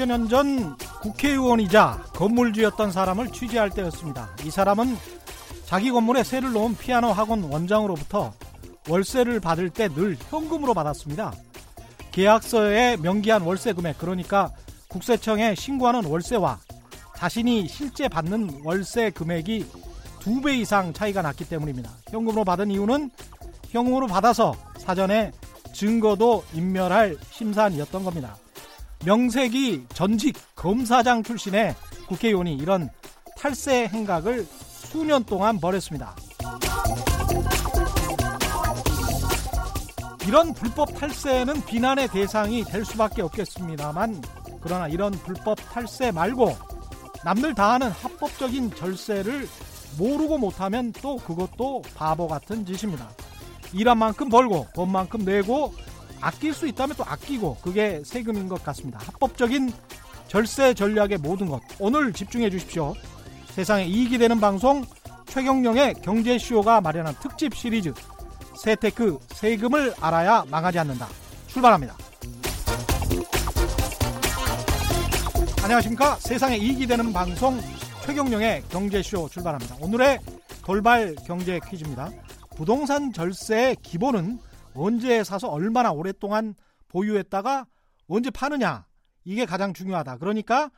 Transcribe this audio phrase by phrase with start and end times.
[0.00, 4.30] 10여 년 전 국회의원이자 건물주였던 사람을 취재할 때였습니다.
[4.44, 4.96] 이 사람은
[5.66, 8.32] 자기 건물에 세를 놓은 피아노 학원 원장으로부터
[8.88, 11.32] 월세를 받을 때 늘 현금으로 받았습니다.
[12.12, 14.50] 계약서에 명기한 월세 금액, 그러니까
[14.88, 16.58] 국세청에 신고하는 월세와
[17.16, 19.66] 자신이 실제 받는 월세 금액이
[20.20, 21.90] 두 배 이상 차이가 났기 때문입니다.
[22.10, 23.10] 현금으로 받은 이유는
[23.68, 25.32] 현금으로 받아서 사전에
[25.74, 28.36] 증거도 인멸할 심산이었던 겁니다.
[29.04, 31.74] 명색이 전직 검사장 출신의
[32.06, 32.90] 국회의원이 이런
[33.38, 36.14] 탈세 행각을 수년 동안 벌였습니다.
[40.26, 44.22] 이런 불법 탈세는 비난의 대상이 될 수밖에 없겠습니다만
[44.60, 46.54] 그러나 이런 불법 탈세 말고
[47.24, 49.48] 남들 다 하는 합법적인 절세를
[49.98, 53.08] 모르고 못하면 또 그것도 바보 같은 짓입니다.
[53.72, 55.72] 일한 만큼 벌고 돈 만큼 내고
[56.20, 59.00] 아낄 수 있다면 또 아끼고 그게 세금인 것 같습니다.
[59.00, 59.72] 합법적인
[60.28, 62.94] 절세 전략의 모든 것 오늘 집중해 주십시오.
[63.48, 64.84] 세상에 이익이 되는 방송
[65.26, 67.92] 최경령의 경제쇼가 마련한 특집 시리즈
[68.56, 71.08] 세테크 세금을 알아야 망하지 않는다.
[71.48, 71.96] 출발합니다.
[75.62, 76.16] 안녕하십니까.
[76.16, 77.60] 세상에 이익이 되는 방송
[78.04, 79.76] 최경령의 경제쇼 출발합니다.
[79.80, 80.18] 오늘의
[80.64, 82.10] 돌발 경제 퀴즈입니다.
[82.56, 84.38] 부동산 절세의 기본은
[84.74, 86.54] 언제 사서 얼마나 오랫동안
[86.88, 87.66] 보유했다가
[88.06, 88.86] 언제 파느냐
[89.24, 90.18] 이게 가장 중요하다.
[90.18, 90.70] 그러니까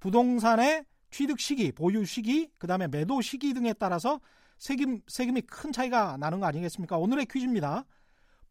[0.00, 4.20] 부동산의 취득 시기, 보유 시기, 그 다음에 매도 시기 등에 따라서
[4.58, 6.98] 세금, 세금이 큰 차이가 나는 거 아니겠습니까?
[6.98, 7.84] 오늘의 퀴즈입니다.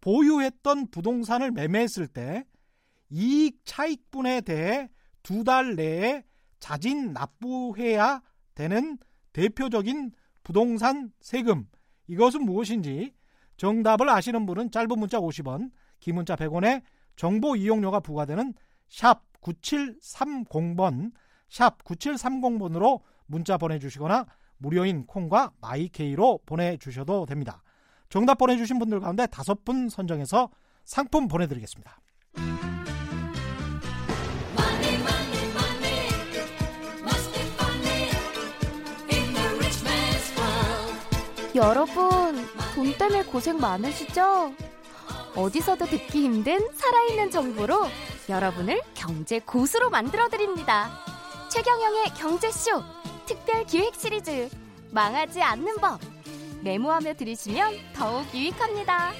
[0.01, 2.45] 보유했던 부동산을 매매했을 때
[3.09, 4.89] 이익 차익분에 대해
[5.21, 6.23] 두 달 내에
[6.59, 8.21] 자진 납부해야
[8.55, 8.97] 되는
[9.33, 10.11] 대표적인
[10.43, 11.67] 부동산 세금.
[12.07, 13.13] 이것은 무엇인지
[13.63, 16.83] 정답을 아시는 분은 짧은 문자 50원, 긴 문자 100원에
[17.15, 18.53] 정보 이용료가 부과되는
[18.89, 21.13] 샵 9730번,
[21.47, 24.25] 샵 9730번으로 문자 보내주시거나
[24.57, 27.63] 무료인 콩과 마이케이로 보내주셔도 됩니다.
[28.09, 30.49] 정답 보내주신 분들 가운데 다섯 분 선정해서
[30.83, 32.01] 상품 보내드리겠습니다.
[41.55, 44.53] 여러분, 돈 때문에 고생 많으시죠?
[45.35, 47.87] 어디서도 듣기 힘든 살아있는 정보로
[48.27, 50.89] 여러분을 경제 고수로 만들어드립니다.
[51.51, 52.81] 최경영의 경제쇼
[53.27, 54.49] 특별 기획 시리즈
[54.91, 55.99] 망하지 않는 법
[56.63, 59.11] 메모하며 들으시면 더욱 유익합니다.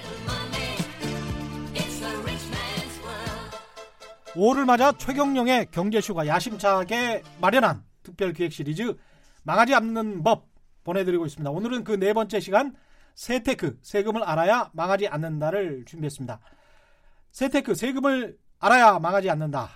[4.34, 8.96] 5월 맞아 최경영의 경제쇼가 야심차게 마련한 특별 기획 시리즈
[9.44, 10.53] 망하지 않는 법
[10.84, 11.50] 보내드리고 있습니다.
[11.50, 12.76] 오늘은 그 네 번째 시간
[13.16, 16.40] 세테크 세금을 알아야 망하지 않는다를 준비했습니다.
[17.32, 19.70] 세테크 세금을 알아야 망하지 않는다.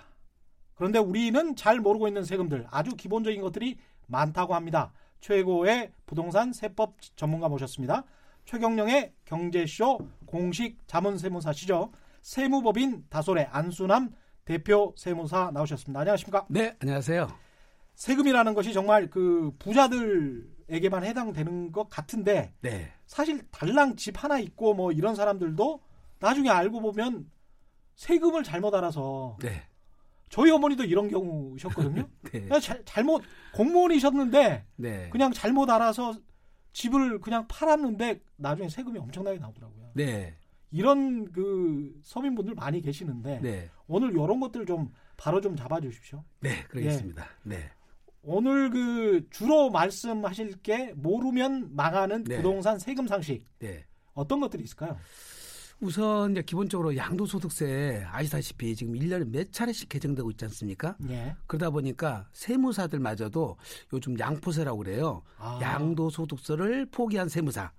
[0.74, 4.92] 그런데 우리는 잘 모르고 있는 세금들 아주 기본적인 것들이 많다고 합니다.
[5.20, 8.04] 최고의 부동산 세법 전문가 모셨습니다.
[8.44, 11.92] 최경영의 경제쇼 공식 자문세무사 시죠.
[12.22, 14.10] 세무법인 다솔의 안수남
[14.44, 16.00] 대표 세무사 나오셨습니다.
[16.00, 16.46] 안녕하십니까?
[16.48, 17.28] 네, 안녕하세요.
[17.94, 22.92] 세금이라는 것이 정말 그 부자들 에게만 해당되는 것 같은데 네.
[23.06, 25.80] 사실 달랑 집 하나 있고 뭐 이런 사람들도
[26.18, 27.30] 나중에 알고 보면
[27.94, 29.62] 세금을 잘못 알아서 네.
[30.28, 32.08] 저희 어머니도 이런 경우셨거든요.
[32.32, 32.48] 네.
[32.60, 33.22] 자- 잘못
[33.54, 35.08] 공무원이셨는데 네.
[35.10, 36.14] 그냥 잘못 알아서
[36.72, 39.90] 집을 그냥 팔았는데 나중에 세금이 엄청나게 나오더라고요.
[39.94, 40.36] 네.
[40.70, 43.70] 이런 그 서민분들 많이 계시는데 네.
[43.86, 46.22] 오늘 이런 것들 좀 바로 좀 잡아주십시오.
[46.40, 47.26] 네, 그러겠습니다.
[47.44, 47.70] 네.
[48.28, 52.36] 오늘 그 주로 말씀하실 게 모르면 망하는 네.
[52.36, 53.86] 부동산 세금 상식 네.
[54.12, 54.98] 어떤 것들이 있을까요?
[55.80, 60.96] 우선 이제 기본적으로 양도소득세 아시다시피 지금 1년에 몇 차례씩 개정되고 있지 않습니까?
[61.08, 61.36] 예.
[61.46, 63.56] 그러다 보니까 세무사들마저도
[63.94, 65.22] 요즘 양포세라고 그래요.
[65.38, 65.58] 아.
[65.62, 67.72] 양도소득세를 포기한 세무사.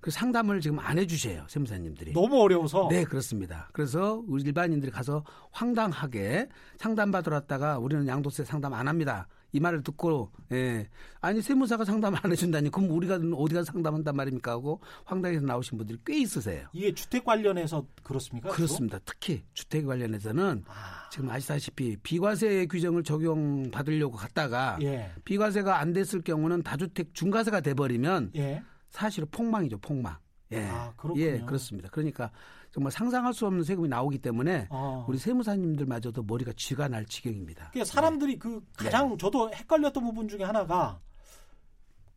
[0.00, 2.12] 그 상담을 지금 안 해주셔요, 세무사님들이.
[2.12, 3.70] 너무 어려워서 네, 그렇습니다.
[3.72, 9.28] 그래서 우리 일반인들이 가서 황당하게 상담 받으러 왔다가 우리는 양도세 상담 안 합니다.
[9.54, 10.88] 이 말을 듣고 예.
[11.20, 16.18] 아니 세무사가 상담 안 해준다니 그럼 우리가 어디가 상담한단 말입니까 하고 황당해서 나오신 분들이 꽤
[16.18, 16.66] 있으세요.
[16.72, 18.50] 이게 주택 관련해서 그렇습니까?
[18.50, 18.98] 그렇습니다.
[19.04, 25.12] 특히 주택 관련해서는 아, 지금 아시다시피 비과세 규정을 적용 받으려고 갔다가 예.
[25.24, 28.60] 비과세가 안 됐을 경우는 다주택 중과세가 돼버리면 예.
[28.90, 30.16] 사실은 폭망이죠, 폭망.
[30.50, 30.64] 예.
[30.64, 31.24] 아, 그렇군요.
[31.24, 31.88] 예, 그렇습니다.
[31.90, 32.32] 그러니까
[32.74, 35.06] 정말 상상할 수 없는 세금이 나오기 때문에 어.
[35.08, 37.70] 우리 세무사님들마저도 머리가 쥐가 날 지경입니다.
[37.70, 41.00] 그러니까 사람들이 그 가장 저도 헷갈렸던 부분 중에 하나가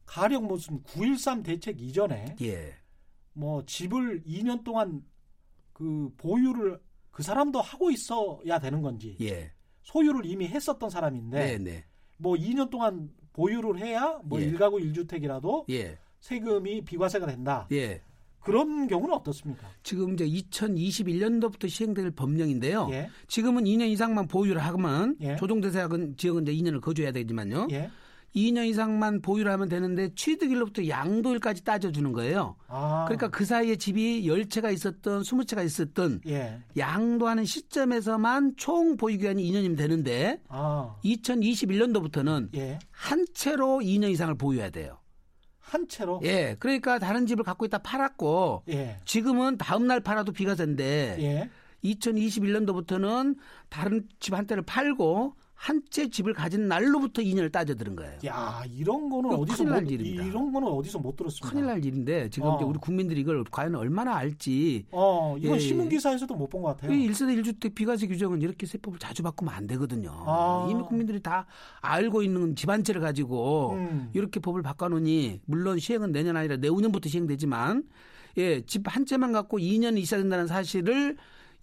[0.07, 2.74] 가령 무슨 9.13 대책 이전에 예.
[3.33, 5.06] 뭐 집을 2년 동안
[5.74, 6.81] 그 보유를
[7.12, 9.51] 그 사람도 하고 있어야 되는 건지 예.
[9.83, 11.86] 소유를 이미 했었던 사람인데 네, 네.
[12.18, 14.45] 뭐 2년 동안 보유를 해야 뭐 예.
[14.45, 16.00] 일가구 1주택이라도 예.
[16.19, 17.68] 세금이 비과세가 된다.
[17.71, 18.01] 예.
[18.48, 19.68] 그런 경우는 어떻습니까?
[19.84, 22.88] 지금 이제 2021년도부터 시행될 법령인데요.
[22.92, 23.10] 예.
[23.28, 25.36] 지금은 2년 이상만 보유를 하면 예.
[25.36, 27.68] 조정대상은 지역은 이제 2년을 거주해야 되지만요.
[27.72, 27.92] 예.
[28.36, 32.56] 2년 이상만 보유를 하면 되는데 취득일로부터 양도일까지 따져주는 거예요.
[32.68, 33.04] 아.
[33.08, 36.62] 그러니까 그 사이에 집이 10채가 있었던 20채가 있었던 예.
[36.78, 40.96] 양도하는 시점에서만 총 보유 기간이 2년이면 되는데 아.
[41.04, 42.80] 2021년도부터는 예.
[42.92, 45.00] 한 채로 2년 이상을 보유해야 돼요.
[45.68, 46.56] 한 채로 예.
[46.60, 48.98] 그러니까 다른 집을 갖고 있다 팔았고 예.
[49.06, 51.50] 지금은 다음 날 팔아도 비과세인데 예.
[51.84, 53.38] 2021년도부터는
[53.69, 58.13] 다른 집 한 채를 팔고 한 채 집을 가진 날로부터 2년을 따져 들은 거예요.
[58.25, 60.24] 야, 이런 거는 어디서 큰일 날 못, 일입니다.
[60.24, 61.50] 이런 거는 어디서 못 들었습니다.
[61.50, 62.56] 큰일 날 일인데 지금 어.
[62.56, 64.86] 이제 우리 국민들이 이걸 과연 얼마나 알지.
[64.92, 65.89] 어, 이건 예, 신문 예.
[65.89, 66.94] 기사에서도 못 본 것 같아요.
[66.94, 70.12] 이 1세대 1주택 비과세 규정은 이렇게 세법을 자주 바꾸면 안 되거든요.
[70.27, 70.68] 아.
[70.69, 71.48] 이미 국민들이 다
[71.81, 74.12] 알고 있는 집한 채를 가지고 음.
[74.13, 77.83] 이렇게 법을 바꿔놓으니 물론 시행은 내년 아니라 내후년부터 시행되지만
[78.38, 81.18] 예, 집 한 채만 갖고 2년 있어야 된다는 사실을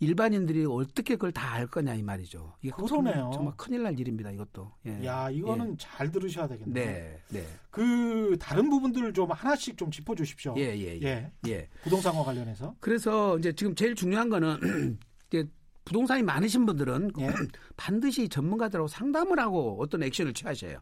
[0.05, 2.53] 일반인들이 어떻게 그걸 다 알 거냐 이 말이죠.
[2.63, 3.31] 이게 그러네요.
[3.33, 4.31] 정말, 큰일 날 일입니다.
[4.33, 4.73] 이것도.
[4.87, 5.05] 예.
[5.05, 6.49] 야, 이거는 잘 들으셔야 예.
[6.49, 6.75] 되겠네요.
[6.85, 10.55] 네, 네, 그 다른 부분들을 좀 하나씩 좀 짚어 주십시오.
[10.59, 11.33] 예, 예, 예, 예.
[11.47, 11.69] 예.
[11.85, 12.75] 부동산과 관련해서.
[12.81, 14.99] 그래서 이제 지금 제일 중요한 거는
[15.31, 15.47] 이제
[15.85, 17.27] 부동산이 많으신 분들은 예.
[17.77, 20.79] 반드시 전문가들하고 상담을 하고 어떤 액션을 취하셔요.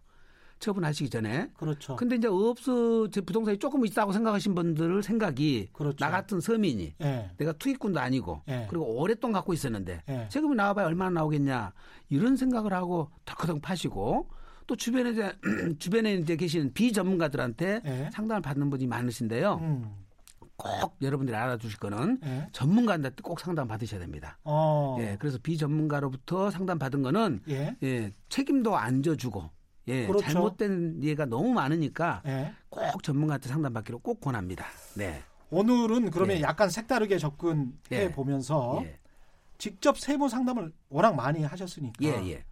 [0.63, 1.51] 처분하시기 전에.
[1.57, 1.97] 그렇죠.
[1.97, 2.29] 근데 이제
[3.11, 5.97] 제 부동산이 조금 있다고 생각하신 분들 생각이 그렇죠.
[5.99, 7.31] 나 같은 서민이 예.
[7.37, 8.67] 내가 투기꾼도 아니고 예.
[8.71, 10.29] 그리고 오랫동안 갖고 있었는데 예.
[10.31, 11.73] 세금이 나와봐야 얼마나 나오겠냐
[12.09, 14.29] 이런 생각을 하고 덜커덩 파시고
[14.69, 15.33] 또 주변에 이제
[15.79, 18.11] 주변에 이제 계시는 비전문가들한테 예.
[18.13, 19.59] 상담을 받는 분이 많으신데요.
[19.61, 20.03] 음.
[20.57, 22.47] 꼭 여러분들이 알아두실 거는 예.
[22.53, 24.39] 전문가한테 꼭 상담 받으셔야 됩니다.
[24.45, 24.97] 어.
[25.01, 27.77] 예, 그래서 비전문가로부터 상담 받은 거는 예.
[27.83, 29.51] 예, 책임도 안 져주고
[29.89, 30.27] 예, 그렇죠.
[30.27, 32.53] 잘못된 예가 너무 많으니까 예.
[32.69, 34.67] 꼭 전문가한테 상담받기로 꼭 권합니다.
[34.95, 35.23] 네.
[35.51, 36.43] 오늘은 그러면 예.
[36.43, 38.11] 약간 색다르게 접근해 예.
[38.11, 38.99] 보면서 예.
[39.59, 42.45] 직접 세무 상담을 워낙 많이 하셨으니까 예, 예.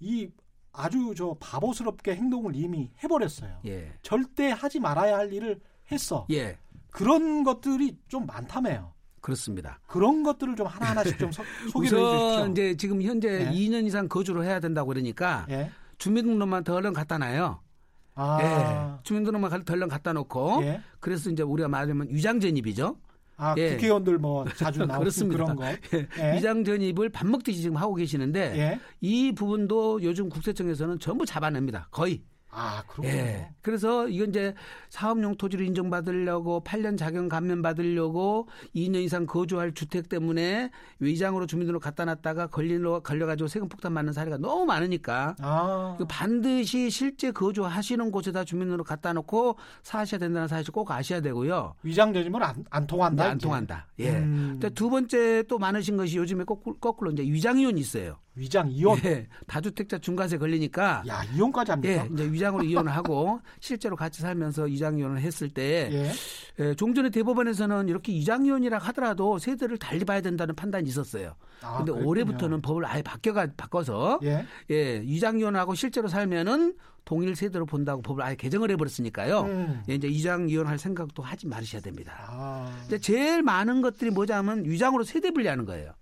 [0.00, 0.30] 이
[0.72, 3.58] 아주 저 바보스럽게 행동을 이미 해버렸어요.
[3.66, 3.92] 예.
[4.02, 5.60] 절대 하지 말아야 할 일을
[5.90, 6.26] 했어.
[6.30, 6.58] 예.
[6.90, 8.92] 그런 것들이 좀 많다며요.
[9.20, 9.80] 그렇습니다.
[9.86, 11.42] 그런 것들을 좀 하나하나씩 좀 소,
[11.74, 12.46] 우선 해주십시오.
[12.50, 13.50] 이제 지금 현재 예.
[13.50, 15.70] 2년 이상 거주를 해야 된다고 그러니까 예.
[16.02, 17.60] 주민등록만 더 얼른 갖다 놔요.
[18.14, 18.38] 아.
[18.42, 19.02] 예.
[19.04, 20.80] 주민등록만 더 얼른 갖다 놓고 예.
[20.98, 22.96] 그래서 이제 우리가 말하면 위장 전입이죠.
[23.36, 23.70] 아, 예.
[23.70, 25.10] 국회의원들 뭐 자주 나오는.
[25.28, 25.64] 그런 거.
[25.64, 25.78] 예.
[26.18, 26.34] 예.
[26.36, 28.80] 위장 전입을 밥 먹듯이 지금 하고 계시는데 예.
[29.00, 31.86] 이 부분도 요즘 국세청에서는 전부 잡아냅니다.
[31.92, 32.22] 거의.
[32.54, 33.08] 아, 그렇군요.
[33.08, 33.48] 예.
[33.62, 34.54] 그래서 이건 이제
[34.90, 38.46] 사업용 토지를 인정받으려고 8년 자격 감면 받으려고
[38.76, 40.70] 2년 이상 거주할 주택 때문에
[41.00, 45.94] 위장으로 주민등록 갖다 놨다가 걸리러 걸려가지고 세금 폭탄 맞는 사례가 너무 많으니까 아.
[45.96, 51.74] 그 반드시 실제 거주하시는 곳에다 주민등록 갖다 놓고 사셔야 된다는 사실 꼭 아셔야 되고요.
[51.82, 53.24] 위장 전입은 안, 안 통한다.
[53.24, 53.38] 네, 안.
[53.38, 53.86] 통한다.
[54.00, 54.10] 예.
[54.10, 54.60] 음.
[54.74, 58.18] 두 번째 또 많으신 것이 요즘에 거꾸로, 거꾸로 이제 위장이혼이 있어요.
[58.34, 58.98] 위장 이혼.
[59.04, 59.28] 예.
[59.46, 62.04] 다주택자 중과세 걸리니까 야, 이혼까지 합니까?
[62.04, 66.12] 예, 이제 위장으로 이혼을 하고 실제로 같이 살면서 위장 이혼을 했을 때 예.
[66.64, 71.34] 예, 종전에 대법원에서는 이렇게 위장 이혼이라 하더라도 세대를 달리 봐야 된다는 판단이 있었어요.
[71.60, 72.08] 아, 근데 그랬군요.
[72.08, 74.46] 올해부터는 법을 아예 바뀌어가 바꿔서 예.
[74.70, 76.74] 예, 위장 이혼하고 실제로 살면은
[77.04, 79.40] 동일 세대로 본다고 법을 아예 개정을 해버렸으니까요.
[79.42, 79.82] 음.
[79.90, 82.14] 예, 이제 위장 이혼할 생각도 하지 말으셔야 됩니다.
[82.28, 82.82] 아.
[82.86, 85.92] 이제 제일 많은 것들이 뭐냐면 위장으로 세대 분리하는 거예요.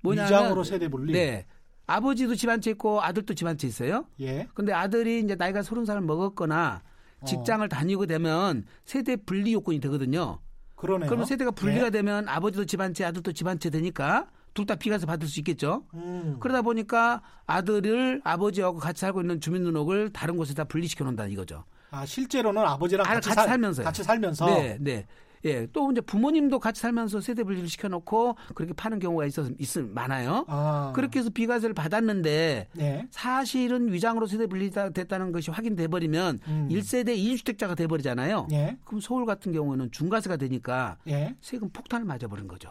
[0.00, 1.12] 뭐냐면 위장으로 세대 분리.
[1.12, 1.46] 네.
[1.86, 4.06] 아버지도 집한채 있고 아들도 집한채 있어요.
[4.20, 4.48] 예.
[4.54, 6.82] 근데 아들이 이제 나이가 서른 살 먹었거나
[7.20, 7.24] 어.
[7.26, 10.40] 직장을 다니고 되면 세대 분리 요건이 되거든요.
[10.74, 11.08] 그러네요.
[11.08, 11.90] 그러면 세대가 분리가 예.
[11.90, 15.84] 되면 아버지도 집한 채, 아들도 집한채 되니까 둘 다 비과세 받을 수 있겠죠.
[15.92, 16.38] 음.
[16.40, 21.64] 그러다 보니까 아들을 아버지하고 같이 살고 있는 주민등록을 다른 곳에다 분리시켜 놓는다 이거죠.
[21.90, 23.84] 아, 실제로는 아버지랑 아, 같이, 같이 살- 살면서요.
[23.84, 25.06] 같이 살면서 네, 네.
[25.46, 30.44] 예, 또 이제 부모님도 같이 살면서 세대 분리를 시켜놓고 그렇게 파는 경우가 있어 있음 많아요.
[30.48, 30.92] 아.
[30.94, 33.06] 그렇게 해서 비과세를 받았는데 네.
[33.10, 36.68] 사실은 위장으로 세대 분리가 됐다는 것이 확인돼 버리면 음.
[36.70, 38.48] 일 1세대 2주택자가 돼 버리잖아요.
[38.52, 38.76] 예.
[38.84, 41.34] 그럼 서울 같은 경우는 중과세가 되니까 예.
[41.40, 42.70] 세금 폭탄을 맞아 버린 거죠.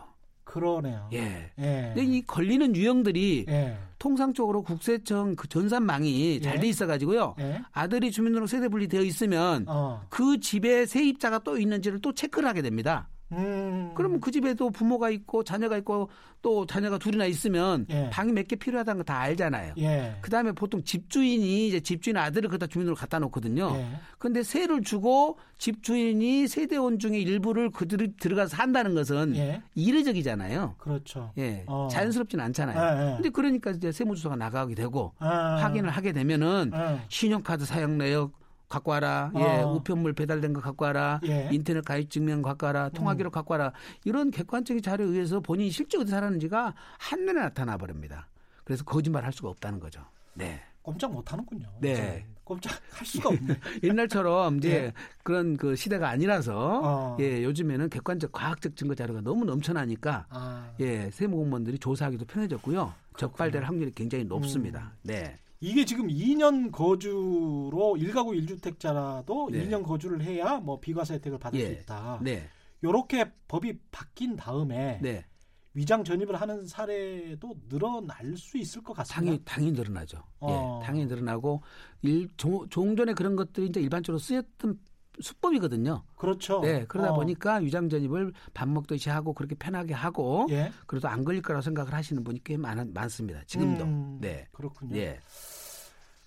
[0.56, 1.10] 그러네요.
[1.12, 1.52] 예.
[1.60, 1.92] 예.
[1.94, 3.78] 근데 이 걸리는 유형들이 예.
[4.00, 6.60] 통상적으로 국세청 그 전산망이 잘 예.
[6.62, 7.36] 돼 있어 가지고요.
[7.40, 7.62] 예.
[7.74, 10.06] 아들이 주민등록 세대 분리 되어 있으면 어.
[10.10, 13.10] 그 집에 세입자가 또 있는지를 또 체크를 하게 됩니다.
[13.32, 13.92] 음.
[13.96, 16.10] 그러면 그 집에도 부모가 있고 자녀가 있고
[16.44, 18.08] 또 자녀가 둘이나 있으면 예.
[18.12, 19.74] 방이 몇 개 필요하다는 거 다 알잖아요.
[19.80, 20.16] 예.
[20.22, 23.72] 그 다음에 보통 집주인이 이제 집주인 아들을 그다 주민으로 갖다 놓거든요.
[23.76, 23.88] 예.
[24.20, 29.62] 근데 세를 주고 집주인이 세대원 중에 일부를 그들이 들어가서 산다는 것은 예.
[29.74, 30.76] 이례적이잖아요.
[30.78, 31.32] 그렇죠.
[31.40, 31.64] 예.
[31.68, 31.88] 어.
[31.92, 32.78] 자연스럽지는 않잖아요.
[32.78, 33.16] 예, 예.
[33.16, 35.58] 근데 그러니까 이제 세무조사가 나가게 되고 아.
[35.62, 37.02] 확인을 하게 되면은 예.
[37.10, 38.32] 신용카드 사용 내역
[38.68, 39.32] 갖고 와라.
[39.36, 39.74] 예, 어.
[39.74, 41.20] 우편물 배달된 거 갖고 와라.
[41.24, 41.48] 예.
[41.48, 41.54] 음.
[41.54, 42.90] 인터넷 가입 증명 갖고 와라.
[42.90, 43.72] 통화 기록 갖고 와라.
[44.04, 48.28] 이런 객관적인 자료에 의해서 본인이 실제 어디 살았는지가 한눈에 나타나 버립니다.
[48.64, 50.02] 그래서 거짓말 할 수가 없다는 거죠.
[50.34, 50.62] 네.
[50.82, 51.68] 꼼짝 못 하는군요.
[51.80, 52.26] 네.
[52.44, 53.60] 꼼짝 할 수가 없네.
[53.84, 54.94] 옛날처럼 이제 예.
[55.24, 57.18] 그런 그 시대가 아니라서 어.
[57.20, 60.72] 예, 요즘에는 객관적 과학적 증거 자료가 너무 넘쳐나니까 아.
[60.80, 62.94] 예, 세무 공무원들이 조사하기도 편해졌고요.
[63.18, 64.28] 적발될 확률이 굉장히 음.
[64.28, 64.94] 높습니다.
[65.02, 65.40] 네.
[65.60, 69.66] 이게 지금 2년 거주로 1가구 1주택자라도 네.
[69.66, 71.72] 2년 거주를 해야 뭐 비과세 혜택을 받을 수 예.
[71.72, 72.20] 있다.
[72.22, 72.50] 네.
[72.84, 75.26] 요렇게 법이 바뀐 다음에 네.
[75.74, 79.16] 위장 전입을 하는 사례도 늘어날 수 있을 것 같습니다.
[79.16, 80.24] 당연히 당연히 늘어나죠.
[80.40, 80.80] 어.
[80.82, 81.62] 예, 당연히 늘어나고
[82.02, 84.80] 일 종, 종전에 그런 것들이 이제 일반적으로 쓰였던
[85.20, 86.04] 수법이거든요.
[86.16, 86.62] 그렇죠.
[86.62, 87.16] 네, 그러다 어.
[87.16, 90.72] 보니까 위장 전입을 밥 먹듯이 하고 그렇게 편하게 하고 예.
[90.88, 93.42] 그래도 안 걸릴 거라고 생각을 하시는 분이 꽤 많, 많습니다.
[93.46, 93.84] 지금도.
[93.86, 94.48] 음, 네.
[94.52, 94.96] 그렇군요.
[94.98, 95.20] 예.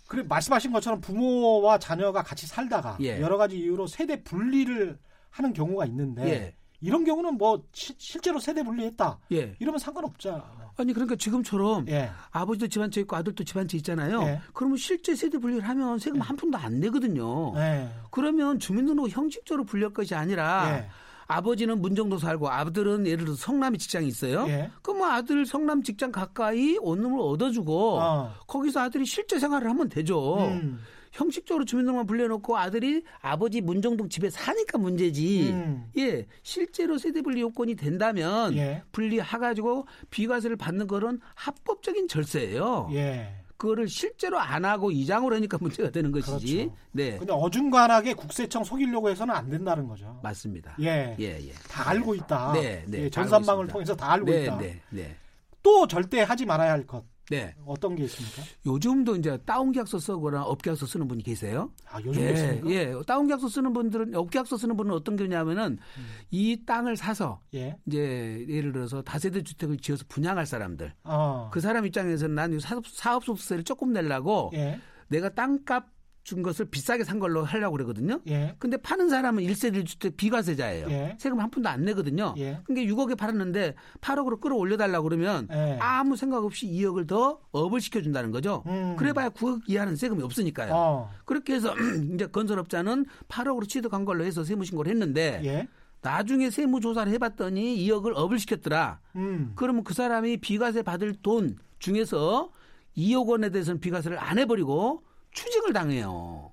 [0.07, 3.21] 그래 말씀하신 것처럼 부모와 자녀가 같이 살다가 예.
[3.21, 4.99] 여러 가지 이유로 세대 분리를
[5.31, 6.57] 하는 경우가 있는데 예.
[6.81, 9.55] 이런 경우는 뭐 시- 실제로 세대 분리했다 예.
[9.59, 10.68] 이러면 상관없잖아요.
[10.79, 12.11] 아니 그러니까 지금처럼 예.
[12.31, 14.23] 아버지도 집안채 있고 아들도 집안채 있잖아요.
[14.23, 14.41] 예.
[14.55, 17.53] 그러면 실제 세대 분리를 하면 세금 한 푼도 안 내거든요.
[17.57, 17.89] 예.
[18.13, 20.89] 그러면 주민등록 형식적으로 분리할 것이 아니라 예.
[21.27, 24.47] 아버지는 문정도 살고 아들은 예를 들어서 성남에 직장이 있어요.
[24.49, 24.71] 예.
[24.81, 28.35] 그럼 뭐 아들 성남 직장 가까이 원룸을 얻어주고 어.
[28.47, 30.39] 거기서 아들이 실제 생활을 하면 되죠.
[30.47, 30.79] 음.
[31.19, 35.51] 형식적으로 주민등록만 불려놓고 아들이 아버지 문정동 집에 사니까 문제지.
[35.51, 35.91] 음.
[35.97, 38.83] 예, 실제로 세대 분리 요건이 된다면 예.
[38.93, 42.91] 분리해가지고 비과세를 받는 거는 합법적인 절세예요.
[42.93, 43.35] 예.
[43.57, 46.57] 그거를 실제로 안 하고 이장을 하니까 문제가 되는 것이지.
[46.57, 46.77] 그렇죠.
[46.93, 50.21] 네, 근데 어중간하게 국세청 속이려고 해서는 안 된다는 거죠.
[50.23, 50.77] 맞습니다.
[50.81, 51.17] 예.
[51.19, 51.53] 예, 예.
[51.69, 52.53] 다 알고 있다.
[52.53, 53.03] 네, 네.
[53.03, 53.67] 예, 전산망을.
[53.67, 54.59] 통해서 다 알고 네, 있다.
[54.59, 55.17] 네, 네.
[55.65, 57.05] 또 절대 하지 말아야 할 것.
[57.31, 57.55] 네.
[57.67, 58.43] 어떤 게 있습니까?
[58.67, 61.73] 요즘도 이제 다운 계약서 쓰거나 업 계약서 쓰는 분이 계세요.
[61.91, 62.71] 아, 요즘 예, 있습니까?
[62.71, 62.95] 예.
[63.07, 66.07] 다운 계약서 쓰는 분들은 업 계약서 쓰는 분은 어떤 경우냐면은 음.
[66.31, 67.77] 이 땅을 사서 예.
[67.87, 71.51] 이제 예를 들어서 다세대 주택을 지어서 분양할 사람들 어.
[71.53, 74.81] 그 사람 입장에서는 난 사업 사업소득세를 조금 내려고 예.
[75.09, 78.21] 내가 땅값 준 것을 비싸게 산 걸로 하려고 그러거든요.
[78.29, 78.55] 예.
[78.59, 80.91] 근데 파는 사람은 1세대 1주택 비과세자예요.
[80.91, 81.17] 예.
[81.19, 82.35] 세금 한 푼도 안 내거든요.
[82.37, 82.61] 예.
[82.65, 85.79] 그게 6억에 팔았는데 8억으로 끌어올려 달라고 그러면 예.
[85.81, 88.63] 아무 생각 없이 2억을 더 up을 시켜 준다는 거죠.
[88.67, 88.95] 음.
[88.99, 90.73] 그래 봐야 9억 이하는 세금이 없으니까요.
[90.75, 91.11] 어.
[91.25, 91.75] 그렇게 해서
[92.15, 95.69] 이제 건설업자는 8억으로 취득한 걸로 해서 세무 신고를 했는데 예.
[96.03, 99.01] 나중에 세무 조사를 해 봤더니 2억을 up을 시켰더라.
[99.17, 99.53] 음.
[99.57, 102.51] 그러면 그 사람이 비과세 받을 돈 중에서
[102.97, 106.53] 2억 원에 대해서는 비과세를 안 해버리고 추징을 당해요.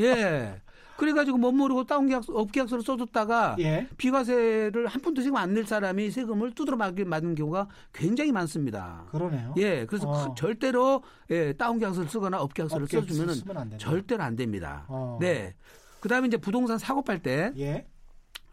[0.00, 0.60] 예.
[0.96, 3.86] 그래가지고 뭣 모르고 다운 계약서, 업계약서를 써줬다가 예.
[3.98, 9.04] 비과세를 한 푼도 세금 안 낼 사람이 세금을 두드려 맞게 맞는 경우가 굉장히 많습니다.
[9.10, 9.54] 그러네요.
[9.58, 10.28] 예, 그래서 어.
[10.28, 13.78] 그- 절대로 예, 다운 계약서를 쓰거나 업계약서를 업계약서 써주면은 안.
[13.78, 14.86] 절대로 안 됩니다.
[14.88, 15.18] 어.
[15.20, 15.54] 네.
[16.00, 17.86] 그다음에 이제 부동산 사고 팔때 예.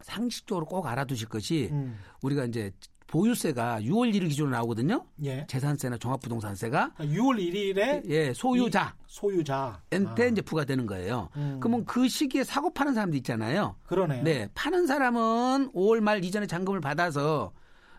[0.02, 1.98] 상식적으로 꼭 알아두실 것이 음.
[2.22, 2.72] 우리가 이제
[3.18, 5.06] 보유세가 6월 1일 기준으로 나오거든요.
[5.24, 5.46] 예.
[5.48, 9.80] 재산세나 종합부동산세가 6월 1일에 예 소유자 소유자.
[9.92, 10.26] 한테 아.
[10.26, 11.30] 이제 부과되는 거예요.
[11.36, 11.58] 음.
[11.62, 13.76] 그러면 그 시기에 사고 파는 사람도 있잖아요.
[13.86, 14.24] 그러네요.
[14.24, 17.54] 네, 파는 사람은 5월 말 이전에 잔금을 받아서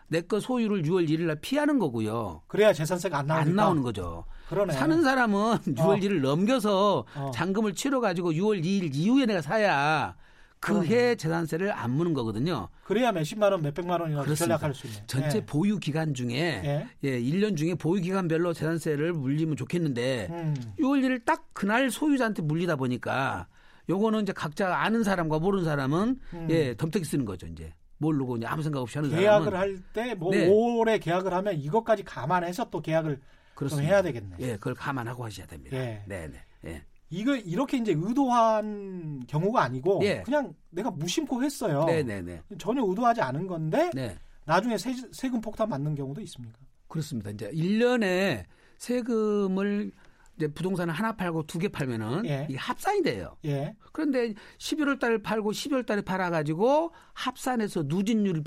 [0.09, 2.41] 내 거 소유를 6월 1일 날 피하는 거고요.
[2.47, 3.31] 그래야 재산세가 안.
[3.31, 4.25] 안 나오는 거죠.
[4.49, 4.73] 그러네.
[4.73, 7.31] 사는 사람은 6월 1일 넘겨서 어.
[7.33, 10.15] 잔금을 치러 가지고 6월 2일 이후에 내가 사야
[10.59, 10.87] 그 그러네.
[10.89, 12.69] 해 재산세를 안 무는 거거든요.
[12.85, 14.35] 그래야 몇십만 원, 몇백만 그렇습니다.
[14.35, 15.01] 절약할 수 있는.
[15.05, 15.45] 전체 예.
[15.45, 16.87] 보유 기간 중에 예.
[17.03, 20.55] 예, 1년 중에 보유 기간별로 재산세를 물리면 좋겠는데 음.
[20.79, 23.47] 6월 1일 딱 그날 소유자한테 물리다 보니까
[23.89, 26.47] 요거는 이제 각자 아는 사람과 모르는 사람은 음.
[26.49, 27.73] 예, 덤태기 쓰는 거죠, 이제.
[27.97, 30.49] 모르고 이제 아무 생각 없이 하는 계약을 사람은 할때뭐 네.
[30.49, 33.23] 5월에 계약을 하면 이것까지 감안해서 또 계약을 좀
[33.55, 33.87] 그렇습니다.
[33.87, 34.35] 해야 되겠네.
[34.39, 35.77] 예, 그걸 감안하고 하셔야 됩니다.
[35.77, 36.03] 예.
[36.05, 36.43] 네, 네.
[36.65, 36.83] 예.
[37.09, 40.21] 이거 이렇게 이제 의도한 경우가 아니고 예.
[40.23, 41.85] 그냥 내가 무심코 했어요.
[41.85, 42.41] 네, 네, 네.
[42.57, 44.17] 전혀 의도하지 않은 건데 네.
[44.45, 46.57] 나중에 세, 세금 폭탄 맞는 경우도 있습니까?
[46.87, 47.29] 그렇습니다.
[47.31, 48.45] 이제 1년에
[48.77, 49.91] 세금을
[50.37, 52.45] 이제 부동산을 하나 팔고 두 개 팔면은 예.
[52.49, 53.37] 이게 합산이 돼요.
[53.45, 53.73] 예.
[53.93, 58.41] 그런데 11월 달에 팔고 12월 달에 팔아 가지고 합산해서 누진율이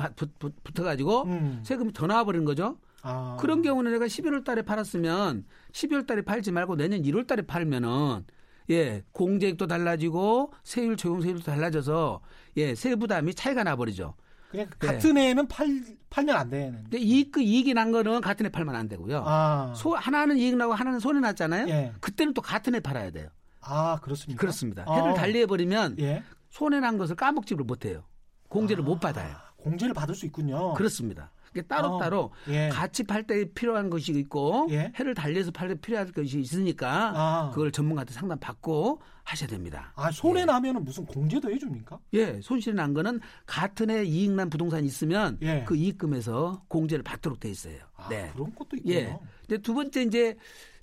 [0.62, 1.62] 붙어 가지고 음.
[1.64, 2.78] 세금이 더 나와 버리는 거죠.
[3.02, 3.36] 아.
[3.40, 8.24] 그런 경우는 내가 11월 달에 팔았으면 12월 달에 팔지 말고 내년 1월 달에 팔면은
[8.70, 12.20] 예, 공제액도 달라지고 세율 적용 세율도 달라져서
[12.56, 14.14] 예, 세부 담이 차이가 나버리죠.
[14.50, 16.82] 그냥 같은 해에는 팔 팔면 안 되는.
[16.84, 19.22] 근데 이익 그 이익이 난 거는 같은 해 팔면 안 되고요.
[19.26, 21.68] 아, 소 하나는 이익 나고 하나는 손해 났잖아요.
[21.68, 21.92] 예.
[22.00, 23.28] 그때는 또 같은 해 팔아야 돼요.
[23.60, 24.40] 아 그렇습니까?
[24.40, 24.84] 그렇습니다.
[24.86, 24.94] 어.
[24.94, 26.22] 해를 달리해 버리면 예.
[26.50, 28.04] 손해 난 것을 까먹지를 못해요.
[28.48, 29.36] 공제를 못 받아요.
[29.56, 30.74] 공제를 받을 수 있군요.
[30.74, 31.30] 그렇습니다.
[31.50, 32.68] 이게 따로따로 어, 예.
[32.68, 34.92] 같이 팔 때 필요한 것이 있고 예.
[34.96, 37.50] 해를 달리해서 팔 때 필요한 것이 있으니까 아.
[37.50, 39.92] 그걸 전문가한테 상담 받고 하셔야 됩니다.
[39.94, 41.98] 아 손해 나면은 무슨 공제도 해 줍니까?
[42.14, 45.64] 예, 손실이 난 거는 같은 해 이익 난 부동산이 있으면 예.
[45.66, 47.76] 그 이익금에서 공제를 받도록 돼 있어요.
[47.96, 48.30] 아, 네.
[48.32, 48.94] 그런 것도 있군요.
[48.94, 49.18] 예.
[49.46, 50.36] 근데 두 번째 이제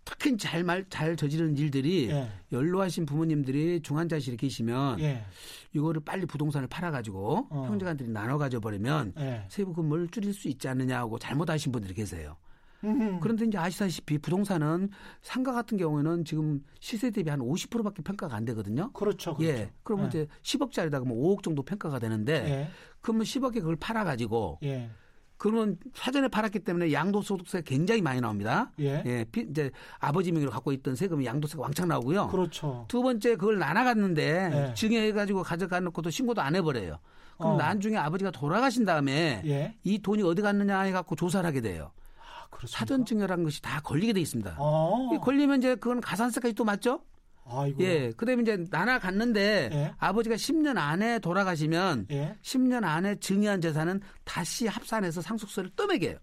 [0.06, 2.30] 특히 잘말잘 저지르는 일들이 예.
[2.52, 5.26] 연로하신 부모님들이 중환자실에 계시면 예.
[5.74, 7.66] 이거를 빨리 부동산을 팔아가지고 어.
[7.68, 9.46] 형제간들이 나눠 가져 버리면 예.
[9.50, 12.38] 세부금을 줄일 수 있지 않느냐고 잘못하신 분들이 계세요.
[12.84, 14.90] 음, 그런데 이제 아시다시피 부동산은
[15.22, 18.92] 상가 같은 경우에는 지금 시세 대비 한 50%밖에 평가가 안 되거든요.
[18.92, 19.34] 그렇죠.
[19.34, 19.52] 그렇죠.
[19.52, 19.72] 예.
[19.82, 20.08] 그러면 예.
[20.10, 22.68] 이제 10억짜리다 그러면 5억 정도 평가가 되는데 예.
[23.02, 24.92] 그러면 10억에 그걸 팔아 가지고 예.
[25.38, 28.72] 그러면 사전에 팔았기 때문에 양도소득세 굉장히 많이 나옵니다.
[28.80, 29.26] 예.
[29.32, 32.28] 피- 이제 아버지 명의로 갖고 있던 세금이 양도세가 왕창 나오고요.
[32.28, 32.86] 그렇죠.
[32.88, 34.74] 두 번째 그걸 나눠갔는데 네.
[34.74, 37.00] 증여해가지고 가져가 놓고도 신고도 안 해버려요.
[37.38, 37.58] 그럼 어.
[37.58, 39.76] 나중에 아버지가 돌아가신 다음에 예.
[39.84, 41.92] 이 돈이 어디 갔느냐 해갖고 조사를 하게 돼요.
[42.18, 42.58] 아?
[42.68, 44.56] 사전 증여라는 것이 다 걸리게 돼 있습니다.
[44.58, 45.10] 어.
[45.14, 47.02] 이 걸리면 이제 그건 가산세까지 또 맞죠?
[47.48, 47.82] 아이고.
[47.84, 48.12] 예.
[48.18, 49.94] 그다음에 이제 나눠 갔는데 예.
[49.98, 52.36] 아버지가 10년 안에 돌아가시면 예.
[52.42, 56.18] 10년 안에 증여한 재산은 다시 합산해서 상속세를 또 매겨요.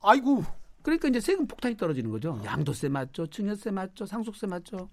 [0.00, 0.44] 아이고.
[0.82, 2.40] 그러니까 이제 세금 폭탄이 떨어지는 거죠.
[2.44, 4.88] 양도세 맞죠, 증여세 맞죠, 상속세 맞죠.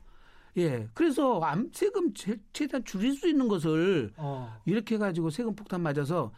[0.57, 0.87] 예.
[0.95, 4.59] 그래서 암- 세금 최, 최대한 줄일 수 있는 것을 어.
[4.65, 6.31] 이렇게 해가지고 세금 폭탄 맞아서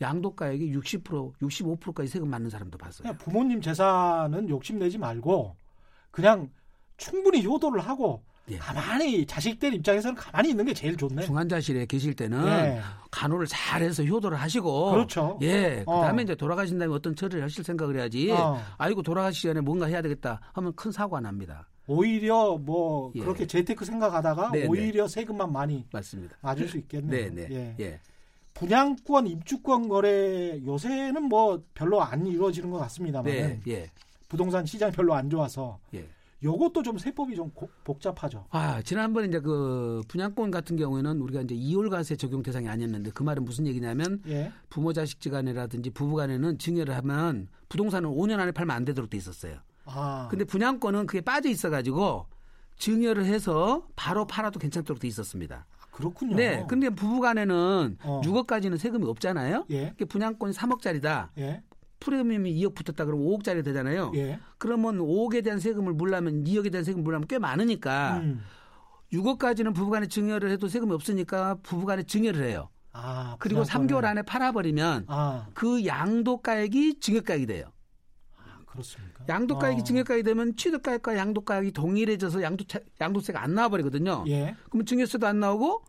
[0.00, 3.12] 양도가액이 60%, 65%까지 세금 맞는 사람도 봤어요.
[3.18, 5.56] 부모님 재산은 욕심내지 말고
[6.10, 6.50] 그냥
[6.96, 8.58] 충분히 효도를 하고 예.
[8.58, 11.22] 가만히 자식들 입장에서는 가만히 있는 게 제일 좋네.
[11.22, 12.80] 중환자실에 계실 때는 예.
[13.10, 15.38] 간호를 잘해서 효도를 하시고 그렇죠.
[15.42, 16.00] 예 어.
[16.00, 18.60] 그다음에 이제 돌아가신 다음에 어떤 처리를 하실 생각을 해야지 어.
[18.78, 23.20] 아이고 돌아가시기 전에 뭔가 해야 되겠다 하면 큰 사고가 납니다 오히려 뭐 예.
[23.20, 27.32] 그렇게 재테크 생각하다가 네, 오히려 세금만 많이 맞습니다 맞을 수 있겠네요.
[27.34, 27.76] 네네 예.
[27.78, 28.00] 예.
[28.54, 33.90] 분양권 입주권 거래 요새는 뭐 별로 안 이루어지는 것 같습니다만 네, 예,
[34.28, 36.06] 부동산 시장이 별로 안 좋아서 예.
[36.44, 38.46] 요것도 좀 세법이 좀 고- 복잡하죠.
[38.50, 43.44] 아, 지난번에 이제 그 분양권 같은 경우에는 우리가 이제 이월과세 적용 대상이 아니었는데 그 말은
[43.44, 44.52] 무슨 얘기냐면 예.
[44.68, 49.58] 부모 자식 지간이라든지 부부 간에는 증여를 하면 부동산을 5년 안에 팔면 안 되도록 돼 있었어요.
[49.84, 50.28] 아.
[50.30, 52.26] 근데 분양권은 그게 빠져 있어 가지고
[52.76, 55.66] 증여를 해서 바로 팔아도 괜찮도록 돼 있었습니다.
[55.92, 56.36] 그렇군요.
[56.36, 58.20] 네, 근데 부부간에는 어.
[58.24, 59.66] 6억까지는 세금이 없잖아요.
[59.70, 59.92] 예.
[60.08, 61.28] 분양권이 3억짜리다.
[61.38, 61.62] 예.
[62.02, 64.12] 프리미엄이 2억 붙었다 그러면 5억짜리 되잖아요.
[64.14, 64.38] 예.
[64.58, 68.42] 그러면 5억에 대한 세금을 물라면 2억에 대한 세금을 물라면 꽤 많으니까 음.
[69.12, 72.68] 6억까지는 부부간에 증여를 해도 세금이 없으니까 부부간에 증여를 해요.
[72.92, 73.88] 아, 그리고 분양권을.
[73.88, 77.66] 3개월 안에 팔아버리면 아, 그 양도가액이 증여가액이 돼요.
[78.66, 79.24] 그렇습니까?
[79.28, 79.84] 양도가액이 어.
[79.84, 82.64] 증여가액이 되면 취득가액과 양도가액이 동일해져서 양도
[83.00, 84.24] 양도세가 안 나와버리거든요.
[84.28, 84.56] 예.
[84.70, 85.84] 그러면 증여세도 안 나오고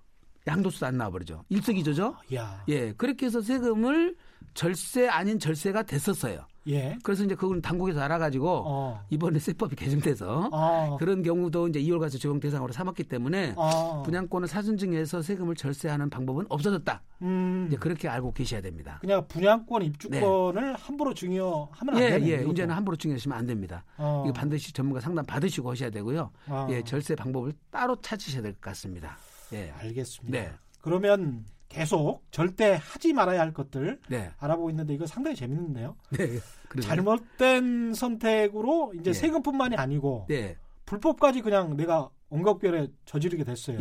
[0.46, 1.46] 양도세도 안 나와버리죠.
[1.48, 2.18] 일석이조죠.
[2.36, 2.64] 야.
[2.68, 4.18] 예, 그렇게 해서 세금을
[4.54, 6.46] 절세 아닌 절세가 됐었어요.
[6.66, 6.98] 예.
[7.04, 9.02] 그래서 이제 그건 당국에서 알아가지고 어.
[9.10, 10.96] 이번에 세법이 개정돼서 아.
[10.98, 14.02] 그런 경우도 이제 2월과세 적용 대상으로 삼았기 때문에 아.
[14.06, 17.02] 분양권을 사전증여해서 세금을 절세하는 방법은 없어졌다.
[17.24, 17.66] 음.
[17.68, 19.00] 이제 그렇게 알고 계셔야 됩니다.
[19.02, 22.30] 그냥 분양권 입주권을 함부로 증여하면 안 예, 되네요.
[22.32, 22.52] 예, 이것도.
[22.54, 23.84] 이제는 함부로 증여하시면 안 됩니다.
[23.98, 24.24] 어.
[24.26, 26.32] 이거 반드시 전문가 상담 받으시고 하셔야 되고요.
[26.48, 26.68] 아.
[26.70, 29.18] 예, 절세 방법을 따로 찾으셔야 될 것 같습니다.
[29.52, 30.38] 예, 알겠습니다.
[30.40, 30.50] 네,
[30.82, 35.96] 그러면 계속 절대 하지 말아야 할 것들 네, 알아보고 있는데 이거 상당히 재밌는데요.
[36.12, 36.40] 네.
[36.82, 39.14] 잘못된 선택으로 이제 예.
[39.14, 40.56] 세금뿐만이 아니고 네,
[40.86, 43.80] 불법까지 그냥 내가 온갖별에 저지르게 됐어요.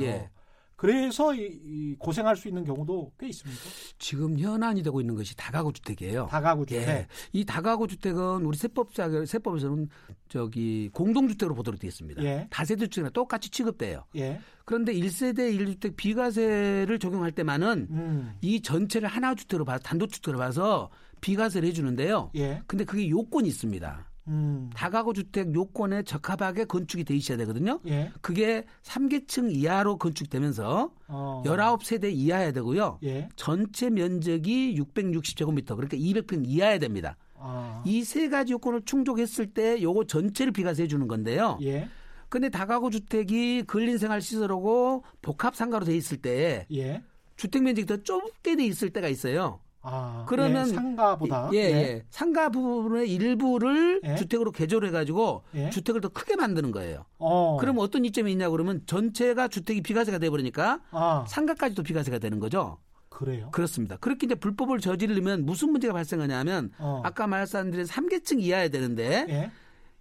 [0.82, 0.86] 예.
[0.92, 3.60] 그래서 이, 이 고생할 수 있는 경우도 꽤 있습니다.
[3.98, 6.26] 지금 현안이 되고 있는 것이 다가구 주택이에요.
[6.28, 6.88] 다가구 주택.
[6.88, 7.06] 예.
[7.32, 9.88] 이 다가구 주택은 우리 세법상 세법에서는
[10.28, 12.22] 저기 공동주택으로 보도록 되어 있습니다.
[12.24, 12.48] 예.
[12.50, 14.04] 다세대 주택이랑 똑같이 취급돼요.
[14.16, 14.40] 예.
[14.64, 18.34] 그런데 1세대 1주택 비과세를 적용할 때만은 음.
[18.40, 20.90] 이 전체를 하나 주택으로 봐 단독 주택으로 봐서
[21.20, 22.30] 비과세를 해 주는데요.
[22.34, 22.62] 예.
[22.66, 24.11] 근데 그게 요건이 있습니다.
[24.28, 24.70] 음.
[24.74, 27.80] 다가구 주택 요건에 적합하게 건축이 돼 있어야 되거든요.
[27.86, 28.12] 예.
[28.20, 31.42] 그게 3계층 이하로 건축되면서 어.
[31.44, 32.98] 19세대 이하야 되고요.
[33.04, 33.28] 예.
[33.36, 37.16] 전체 면적이 660제곱미터 그러니까 200평 이하야 됩니다.
[37.34, 37.82] 아.
[37.84, 41.58] 이세 가지 요건을 충족했을 때 요거 전체를 비과세해 주는 건데요.
[41.62, 41.88] 예.
[42.28, 47.02] 근데 다가구 주택이 근린생활 시설하고 복합 상가로 돼 있을 때 예.
[47.36, 49.60] 주택 면적이 더 좁게 돼 있을 때가 있어요.
[49.84, 52.04] 아, 그러면 예, 상가보다 예, 예.
[52.08, 54.14] 상가 부분의 일부를 예.
[54.16, 55.70] 주택으로 개조를 해가지고 예.
[55.70, 57.04] 주택을 더 크게 만드는 거예요.
[57.18, 57.56] 어.
[57.60, 62.78] 그러면 어떤 이점이 있냐 그러면 전체가 주택이 비과세가 돼버리니까 아 상가까지도 비과세가 되는 거죠.
[63.08, 63.50] 그래요.
[63.52, 63.96] 그렇습니다.
[63.96, 67.02] 그렇게 이제 불법을 저지르면 무슨 문제가 발생하냐면 어.
[67.04, 69.50] 아까 말씀드린 3계층 이하야 되는데 예.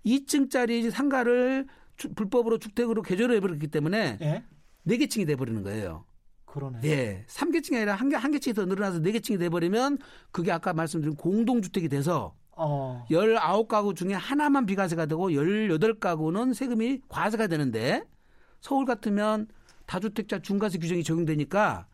[0.05, 1.67] 2층짜리 상가를
[1.97, 4.43] 주- 불법으로 주택으로 개조를 해버렸기 때문에 예.
[4.87, 6.05] 4계층이 돼버리는 거예요.
[6.51, 6.79] 그러네.
[6.83, 7.25] 예.
[7.27, 9.99] 3계층이 아니라 한, 개, 한 계층이 더 늘어나서 4계층이 돼버리면
[10.31, 13.05] 그게 아까 말씀드린 공동주택이 돼서 어.
[13.09, 18.03] 19가구 중에 하나만 비과세가 되고 18가구는 세금이 과세가 되는데
[18.59, 19.47] 서울 같으면
[19.85, 21.87] 다주택자 중과세 규정이 적용되니까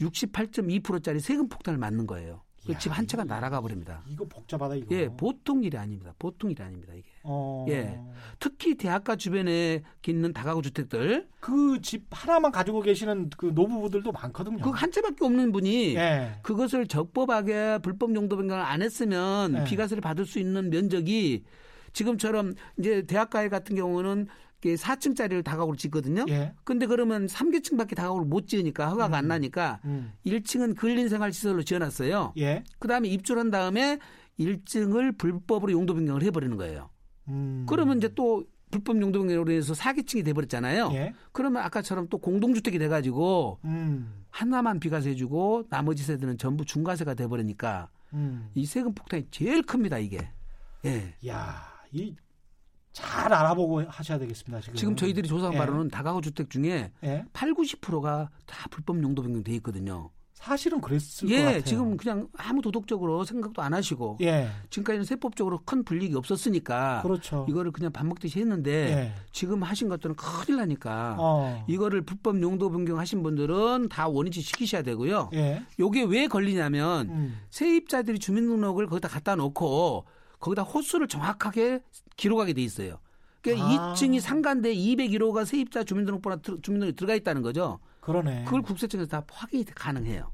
[0.00, 2.42] 68.2%짜리 세금 폭탄을 맞는 거예요.
[2.68, 4.02] 이야, 집한 채가 날아가 버립니다.
[4.08, 4.94] 이거 복잡하다 이거.
[4.96, 6.14] 예, 보통 일이 아닙니다.
[6.18, 7.06] 보통 일이 아닙니다, 이게.
[7.22, 7.66] 어.
[7.68, 8.00] 예.
[8.38, 14.58] 특히 대학가 주변에 있는 다가구 주택들 그 집 하나만 가지고 계시는 그 노부부들도 많거든요.
[14.62, 16.38] 그 한 채밖에 없는 분이 예.
[16.42, 19.64] 그것을 적법하게 불법 용도 변경을 안 했으면 네.
[19.64, 21.44] 비과세를 받을 수 있는 면적이
[21.92, 24.26] 지금처럼 이제 대학가에 같은 경우는
[24.72, 26.24] 4층짜리를 다가구로 짓거든요.
[26.30, 26.54] 예.
[26.64, 30.12] 근데 그러면 3계층밖에 다가구를 못 지으니까 허가가 안 나니까 음.
[30.24, 32.32] 1층은 근린생활시설로 지어놨어요.
[32.38, 32.64] 예.
[32.78, 33.98] 그다음에 입주를 한 다음에
[34.40, 36.88] 1층을 불법으로 용도 변경을 해버리는 거예요.
[37.28, 37.66] 음.
[37.68, 40.90] 그러면 이제 또 불법 용도 변경으로 해서 4계층이 돼버렸잖아요.
[40.94, 41.14] 예.
[41.32, 44.24] 그러면 아까처럼 또 공동주택이 돼가지고 음.
[44.30, 48.50] 하나만 비과세 해주고 나머지 세대는 전부 중과세가 돼버리니까 음.
[48.54, 50.28] 이 세금 폭탄이 제일 큽니다 이게.
[50.84, 51.14] 예.
[51.28, 52.14] 야, 이
[52.94, 54.60] 잘 알아보고 하셔야 되겠습니다.
[54.60, 54.74] 지금.
[54.76, 55.58] 지금 저희들이 조사한 예.
[55.58, 57.24] 바로는 다가구 주택 중에 예.
[57.32, 60.10] 8, 90%가 다 불법 용도 변경돼 있거든요.
[60.32, 61.62] 사실은 그랬을 것 예, 같아요.
[61.64, 64.48] 지금 그냥 아무 도덕적으로 생각도 안 하시고 예.
[64.70, 67.46] 지금까지는 세법적으로 큰 불이익이 없었으니까 그렇죠.
[67.48, 69.14] 이거를 그냥 밥 먹듯이 했는데 예.
[69.32, 71.64] 지금 하신 것들은 큰일 나니까 어.
[71.66, 75.30] 이거를 불법 용도 변경하신 분들은 다 원위치 시키셔야 되고요.
[75.32, 75.64] 예.
[75.80, 77.40] 요게 왜 걸리냐면 음.
[77.50, 80.04] 세입자들이 주민등록을 거기다 갖다 놓고
[80.40, 81.80] 거기다 호수를 정확하게
[82.16, 82.98] 기록하게 돼 있어요.
[83.42, 83.94] 그러니까 아.
[83.94, 87.78] 2층이 상가인데 201호가 세입자 주민등록번호 들- 주민등록이 들어가 있다는 거죠.
[88.00, 88.44] 그러네.
[88.44, 90.32] 그걸 국세청에서 다 확인이 가능해요.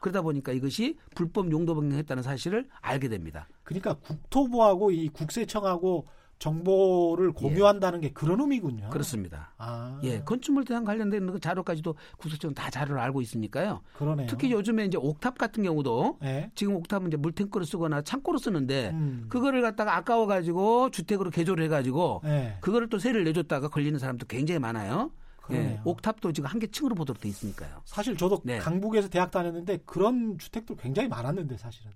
[0.00, 3.48] 그러다 보니까 이것이 불법 용도 변경했다는 사실을 알게 됩니다.
[3.64, 6.06] 그러니까 국토부하고 이 국세청하고
[6.40, 8.86] 정보를 공유한다는 게 그런 의미군요.
[8.86, 8.88] 예.
[8.88, 9.52] 그렇습니다.
[9.58, 10.00] 아.
[10.02, 13.82] 예, 건축물 대상 관련된 그 자료까지도 국세청 다 자료를 알고 있으니까요.
[13.96, 14.26] 그러네요.
[14.26, 16.50] 특히 요즘에 이제 옥탑 같은 경우도 예.
[16.54, 19.26] 지금 옥탑은 이제 물탱크를 쓰거나 창고로 쓰는데 음.
[19.28, 22.56] 그거를 갖다가 아까워 가지고 주택으로 개조를 해 가지고 예.
[22.60, 25.10] 그거를 또 세를 내줬다가 걸리는 사람도 굉장히 많아요.
[25.50, 25.80] 예, 그러네요.
[25.84, 27.82] 옥탑도 지금 한 개 층으로 보도록 돼 있으니까요.
[27.84, 28.58] 사실 저도 네.
[28.58, 31.90] 강북에서 대학 다녔는데 그런 주택도 굉장히 많았는데 사실은.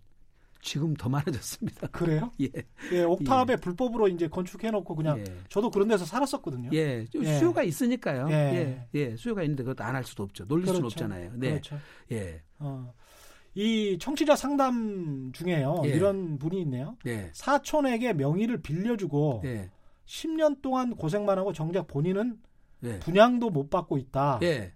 [0.65, 1.89] 지금 더 많아졌습니다.
[1.89, 2.33] 그래요?
[2.41, 2.49] 예,
[2.93, 5.25] 예, 옥탑에 불법으로 이제 건축해놓고 그냥 예.
[5.51, 6.71] 저도 그런 데서 살았었거든요.
[6.73, 7.39] 예, 좀 예.
[7.39, 8.29] 수요가 있으니까요.
[8.31, 8.35] 예.
[8.35, 10.45] 예, 예, 수요가 있는데 그것도 안 할 수도 없죠.
[10.47, 11.05] 놀릴 수는 그렇죠.
[11.05, 11.33] 없잖아요.
[11.37, 11.79] 네, 그렇죠.
[12.11, 12.93] 예, 어.
[13.55, 15.83] 이 청취자 상담 중에요.
[15.85, 15.89] 예.
[15.91, 16.97] 이런 분이 있네요.
[17.07, 19.71] 예, 사촌에게 명의를 빌려주고 예,
[20.07, 22.39] 10년 동안 고생만 하고 정작 본인은
[22.83, 24.41] 예, 분양도 못 받고 있다.
[24.43, 24.73] 예.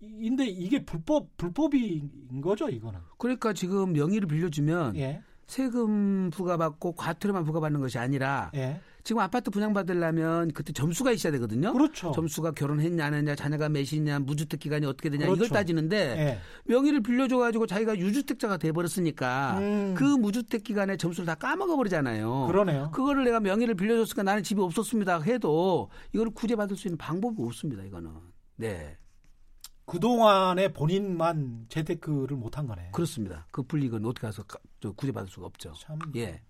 [0.00, 3.00] 이- 근데 이게 불법 불법인 거죠, 이거는.
[3.18, 5.22] 그러니까 지금 명의를 빌려주면 예.
[5.46, 8.80] 세금 부과받고 과태료만 부과받는 것이 아니라 예.
[9.04, 11.72] 지금 아파트 분양받으려면 그때 점수가 있어야 되거든요.
[11.72, 12.10] 그렇죠.
[12.10, 15.54] 점수가 결혼했냐 안 했냐 자녀가 몇이냐 무주택 기간이 어떻게 되냐 이걸 그렇죠.
[15.54, 16.38] 따지는데 예.
[16.64, 19.94] 명의를 빌려줘 가지고 자기가 유주택자가 돼 버렸으니까 음.
[19.96, 22.48] 그 무주택 기간에 점수를 다 까먹어 버리잖아요.
[22.48, 22.90] 그러네요.
[22.92, 27.84] 그거를 내가 명의를 빌려줬으니까 나는 집이 없었습니다 해도 이걸 구제받을 수 있는 방법이 없습니다.
[27.84, 28.10] 이거는
[28.56, 28.96] 네
[29.86, 32.90] 그동안에 본인만 재테크를 못한 거네.
[32.92, 33.46] 그렇습니다.
[33.50, 34.44] 그 불이익은 어떻게 해서
[34.96, 35.72] 구제받을 수가 없죠.
[35.80, 35.98] 참.
[36.16, 36.40] 예,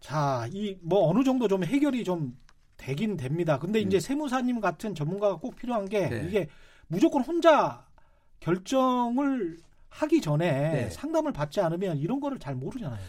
[0.00, 2.36] 자, 이 뭐 어느 정도 좀 해결이 좀
[2.76, 3.58] 되긴 됩니다.
[3.58, 4.00] 근데 이제 음.
[4.00, 6.26] 세무사님 같은 전문가가 꼭 필요한 게 네.
[6.28, 6.48] 이게
[6.88, 7.86] 무조건 혼자
[8.40, 10.90] 결정을 하기 전에 네.
[10.90, 13.00] 상담을 받지 않으면 이런 거를 잘 모르잖아요.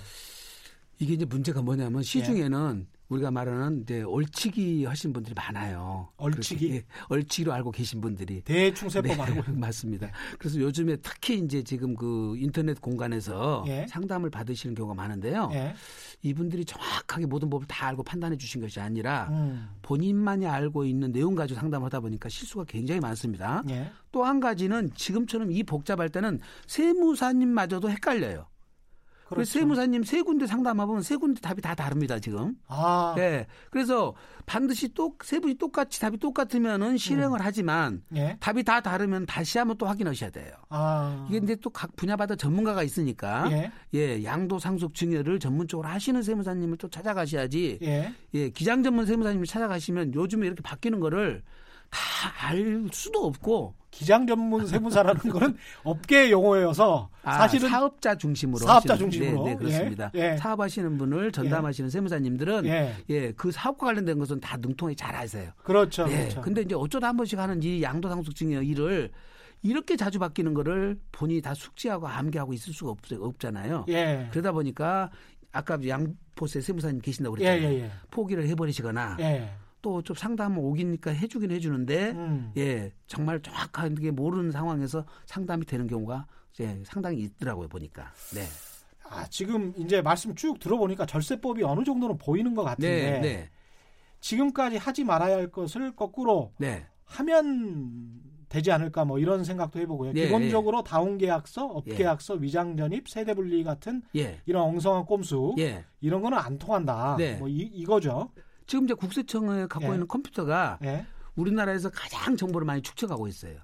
[0.99, 2.03] 이게 이제 문제가 뭐냐면 예.
[2.03, 6.09] 시중에는 우리가 말하는 이제 얼치기 하신 분들이 많아요.
[6.17, 6.67] 얼치기?
[6.69, 9.51] 그렇게, 예, 얼치기로 알고 계신 분들이 대충 세법 네, 알고.
[9.53, 10.09] 맞습니다.
[10.39, 13.85] 그래서 요즘에 특히 이제 지금 그 인터넷 공간에서 예.
[13.87, 15.49] 상담을 받으시는 경우가 많은데요.
[15.53, 15.75] 예.
[16.23, 19.69] 이분들이 정확하게 모든 법을 다 알고 판단해 주신 것이 아니라 음.
[19.83, 23.63] 본인만이 알고 있는 내용 가지고 상담을 하다 보니까 실수가 굉장히 많습니다.
[23.69, 23.91] 예.
[24.11, 28.47] 또한 가지는 지금처럼 이 복잡할 때는 세무사님마저도 헷갈려요.
[29.25, 29.51] 그 그렇죠.
[29.51, 32.55] 세무사님 세 군데 상담해보면 세 군데 답이 다 다릅니다, 지금.
[32.67, 33.47] 아, 네.
[33.71, 34.13] 그래서
[34.45, 38.37] 반드시 또, 세 분이 똑같이 답이 똑같으면은 실행을 하지만 예.
[38.39, 40.53] 답이 다 다르면 다시 한번 또 확인하셔야 돼요.
[40.69, 43.71] 아, 이게 이제 또각 분야마다 전문가가 있으니까 예.
[43.95, 48.13] 예, 양도 상속 증여를 전문적으로 하시는 세무사님을 또 찾아가셔야지 예.
[48.35, 51.41] 예, 기장 전문 세무사님을 찾아가시면 요즘에 이렇게 바뀌는 거를
[51.89, 58.97] 다 알 수도 없고 기장 전문 세무사라는 거는 업계 용어여서 아, 사실은 사업자 중심으로 사업자
[58.97, 59.45] 중심으로.
[59.45, 60.11] 네, 네, 그렇습니다.
[60.15, 60.37] 예, 예.
[60.37, 65.51] 사업하시는 분을 전담하시는 세무사님들은 예, 예, 그 사업과 관련된 것은 다 능통하게 잘 아세요.
[65.63, 66.05] 그렇죠.
[66.09, 66.17] 예.
[66.17, 66.41] 그렇죠.
[66.41, 69.11] 근데 이제 어쩌다 한 번씩 하는 이 양도상속증의 일을
[69.61, 73.85] 이렇게 자주 바뀌는 거를 본인이 다 숙지하고 암기하고 있을 수가 없, 없잖아요.
[73.87, 74.27] 예.
[74.31, 75.09] 그러다 보니까
[75.53, 77.77] 아까 양포세 세무사님 계신다고 예, 그랬잖아요.
[77.77, 77.91] 예, 예.
[78.11, 79.49] 포기를 해버리시거나 예.
[79.85, 82.51] 또 좀 상담 오기니까 해주긴 해주는데 음.
[82.57, 86.25] 예 정말 정확하게 모르는 상황에서 상담이 되는 경우가
[86.59, 88.41] 예, 상당히 있더라고요 보니까 네.
[89.07, 93.49] 아, 지금 이제 말씀 쭉 들어보니까 절세법이 어느 정도는 보이는 것 같은데 네, 네,
[94.21, 100.13] 지금까지 하지 말아야 할 것을 거꾸로 네, 하면 되지 않을까 뭐 이런 생각도 해보고요.
[100.15, 101.91] 예, 기본적으로 다운계약서, 예.
[101.93, 105.83] 업계약서, 위장전입, 세대분리 같은 예, 이런 엉성한 꼼수 예.
[105.99, 107.17] 이런 거는 안 통한다.
[107.17, 107.35] 네.
[107.35, 108.31] 뭐 이, 이거죠.
[108.67, 109.93] 지금 이제 국세청에 갖고 예.
[109.93, 111.05] 있는 컴퓨터가 예.
[111.35, 113.57] 우리나라에서 가장 정보를 많이 축적하고 있어요.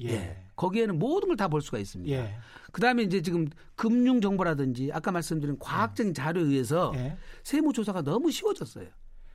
[0.00, 0.08] 예.
[0.10, 0.44] 예.
[0.56, 2.10] 거기에는 모든 걸 다 볼 수가 있습니다.
[2.16, 2.34] 예.
[2.72, 7.16] 그 다음에 이제 지금 금융 정보라든지 아까 말씀드린 과학적인 자료에 의해서 예.
[7.44, 8.88] 세무 조사가 너무 쉬워졌어요.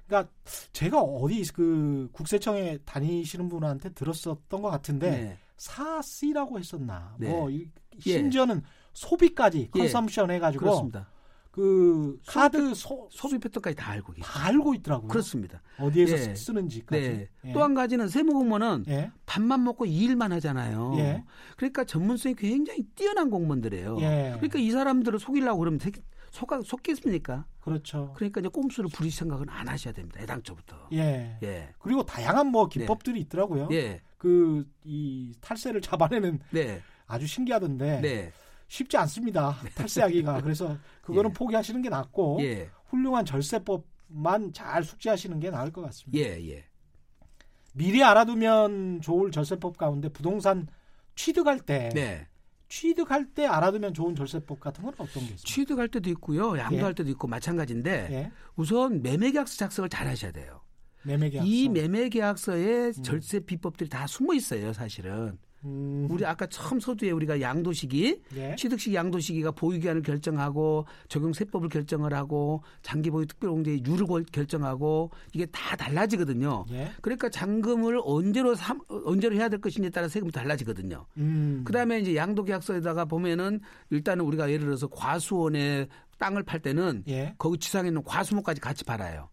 [0.07, 0.31] 그러니까
[0.73, 5.38] 제가 어디 그 국세청에 다니시는 분한테 들었었던 것 같은데 네.
[5.57, 7.15] 사씨라고 했었나.
[7.19, 7.29] 네.
[7.29, 7.69] 뭐 이-
[8.07, 8.13] 예.
[8.17, 9.79] 심지어는 소비까지 예.
[9.79, 11.07] 컨섬션 해가지고 그렇습니다.
[11.60, 14.32] 그 카드 소, 소비 패턴까지 다 알고 계세요.
[14.32, 15.10] 다 알고 있더라고요.
[15.10, 15.62] 그렇습니다.
[15.78, 16.36] 어디에서 예.
[16.36, 17.02] 쓰는지까지.
[17.02, 17.28] 네.
[17.43, 17.52] 예.
[17.52, 19.12] 또한 가지는 세무공무원은 예.
[19.26, 20.93] 밥만 먹고 이 일만 하잖아요.
[21.00, 21.26] 예.
[21.58, 23.98] 그러니까 전문성이 굉장히 뛰어난 공무원들이에요.
[24.00, 24.32] 예.
[24.38, 27.45] 그러니까 이 사람들을 속이려고 그러면 되게 속아, 속겠습니까?
[27.60, 28.13] 그렇죠.
[28.15, 30.22] 그러니까 이제 꼼수를 부릴 생각은 안 하셔야 됩니다.
[30.22, 30.88] 애당초부터.
[30.93, 31.38] 예.
[31.43, 31.74] 예.
[31.80, 33.67] 그리고 다양한 뭐 기법들이 있더라고요.
[33.72, 34.00] 예.
[34.17, 36.82] 그 이 탈세를 잡아내는 네.
[37.08, 38.32] 아주 신기하던데 네.
[38.69, 39.58] 쉽지 않습니다.
[39.75, 40.41] 탈세하기가.
[40.41, 41.34] 그래서 그거는 예.
[41.34, 42.69] 포기하시는 게 낫고 예.
[42.86, 46.17] 훌륭한 절세법만 잘 숙지하시는 게 나을 것 같습니다.
[46.17, 46.49] 예.
[46.49, 46.65] 예.
[47.73, 50.67] 미리 알아두면 좋을 절세법 가운데 부동산
[51.15, 52.27] 취득할 때 네.
[52.67, 55.43] 취득할 때 알아두면 좋은 절세법 같은 건 어떤 게 있습니까?
[55.43, 56.58] 취득할 때도 있고요.
[56.58, 56.95] 양도할 예.
[56.95, 58.32] 때도 있고 마찬가지인데 예.
[58.55, 60.62] 우선 매매계약서 작성을 잘 하셔야 돼요.
[61.03, 61.49] 매매계약서.
[61.49, 65.39] 이 매매계약서에 절세 비법들이 다 숨어 있어요, 사실은.
[65.65, 68.56] 음, 우리 아까 처음 서두에 우리가 양도 시기, 예.
[68.56, 75.12] 취득식 양도 시기가 보유기한을 결정하고 적용 세법을 결정을 하고 장기 보유 특별공제의 율을 걸- 결정하고
[75.34, 76.65] 이게 다 달라지거든요.
[76.72, 76.91] 예.
[77.02, 81.06] 그러니까 잔금을 언제로 삼, 언제로 해야 될 것인지에 따라 세금이 달라지거든요.
[81.17, 81.62] 음.
[81.65, 85.88] 그다음에 이제 양도계약서에다가 보면은 일단은 우리가 예를 들어서 과수원에
[86.19, 87.34] 땅을 팔 때는 예.
[87.38, 89.30] 거기 지상에 있는 과수목까지 같이 팔아요.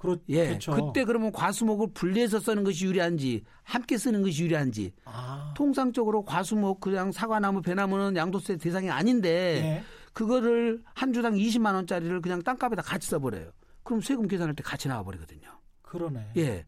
[0.00, 0.48] 그렇, 예.
[0.48, 0.72] 그렇죠.
[0.72, 5.52] 그때 그러면 과수목을 분리해서 쓰는 것이 유리한지 함께 쓰는 것이 유리한지 아.
[5.54, 9.28] 통상적으로 과수목 그냥 사과나무 배나무는 양도세 대상이 아닌데
[9.62, 9.84] 예.
[10.14, 13.50] 그거를 한 주당 20만 원짜리를 그냥 땅값에다 같이 써버려요.
[13.82, 15.48] 그럼 세금 계산할 때 같이 나와버리거든요.
[15.82, 16.32] 그러네.
[16.36, 16.64] 예,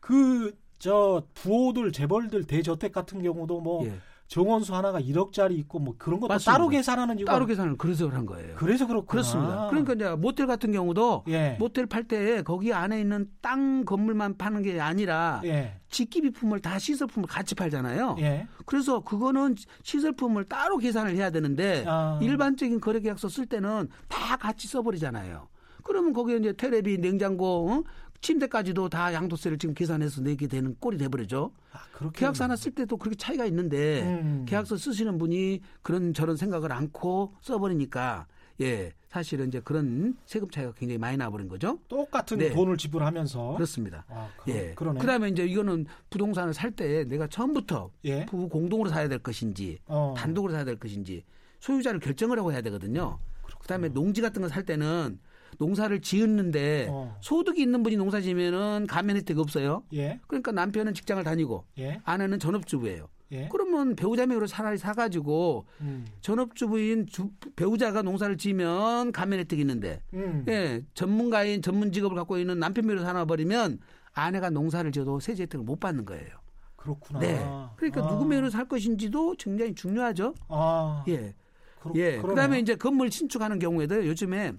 [0.00, 4.00] 그 저 부호들 재벌들 대저택 같은 경우도 뭐 예.
[4.32, 6.52] 정원수 하나가 1억짜리 있고 뭐 그런 것도 맞습니다.
[6.52, 8.54] 따로 계산하는 이유가 따로 계산을 그래서 한 거예요.
[8.56, 9.06] 그래서 그렇구나.
[9.06, 9.66] 그렇습니다.
[9.68, 11.56] 그러니까 이제 모텔 같은 경우도 예.
[11.60, 15.74] 모텔 팔 때 거기 안에 있는 땅 건물만 파는 게 아니라 예.
[15.90, 18.16] 직기비품을 다 시설품을 같이 팔잖아요.
[18.20, 18.48] 예.
[18.64, 22.18] 그래서 그거는 시설품을 따로 계산을 해야 되는데 아.
[22.22, 25.46] 일반적인 거래 계약서 쓸 때는 다 같이 써버리잖아요.
[25.82, 27.82] 그러면 거기에 이제 테레비, 냉장고, 어?
[28.22, 31.52] 침대까지도 다 양도세를 지금 계산해서 내게 되는 꼴이 돼버리죠.
[31.72, 34.44] 아, 계약서 하나 쓸 때도 그렇게 차이가 있는데 음.
[34.48, 38.26] 계약서 쓰시는 분이 그런 저런 생각을 않고 써버리니까
[38.60, 41.78] 예 사실은 이제 그런 세금 차이가 굉장히 많이 나버린 거죠.
[41.88, 42.50] 똑같은 네.
[42.52, 44.04] 돈을 지불하면서 그렇습니다.
[44.08, 44.72] 아, 그, 예.
[44.74, 45.00] 그러네.
[45.00, 48.24] 그다음에 이제 이거는 부동산을 살 때 내가 처음부터 예.
[48.26, 50.14] 부부 공동으로 사야 될 것인지 어.
[50.16, 51.24] 단독으로 사야 될 것인지
[51.60, 53.18] 소유자를 결정을 하고 해야 되거든요.
[53.60, 55.18] 그다음에 농지 같은 거 살 때는
[55.58, 57.16] 농사를 지었는데 어.
[57.20, 59.82] 소득이 있는 분이 농사 지면은 감면 혜택이 없어요.
[59.94, 60.18] 예.
[60.26, 62.00] 그러니까 남편은 직장을 다니고 예.
[62.04, 63.08] 아내는 전업주부예요.
[63.32, 63.48] 예.
[63.50, 66.06] 그러면 배우자 명의로 차라리 사가지고 음.
[66.20, 70.44] 전업주부인 주- 배우자가 농사를 지면 감면 혜택이 있는데 음.
[70.48, 73.78] 예, 전문가인 전문 직업을 갖고 있는 남편 명의로 사놔 버리면
[74.12, 76.28] 아내가 농사를 지어도 세제 혜택을 못 받는 거예요.
[76.76, 77.20] 그렇구나.
[77.20, 77.46] 네.
[77.76, 78.08] 그러니까 아.
[78.08, 80.34] 누구 명의로 살 것인지도 굉장히 중요하죠.
[80.48, 81.02] 아.
[81.08, 81.34] 예.
[81.80, 82.02] 그렇, 예.
[82.16, 82.22] 그러네요.
[82.26, 84.52] 그다음에 이제 건물 신축하는 경우에도 요즘에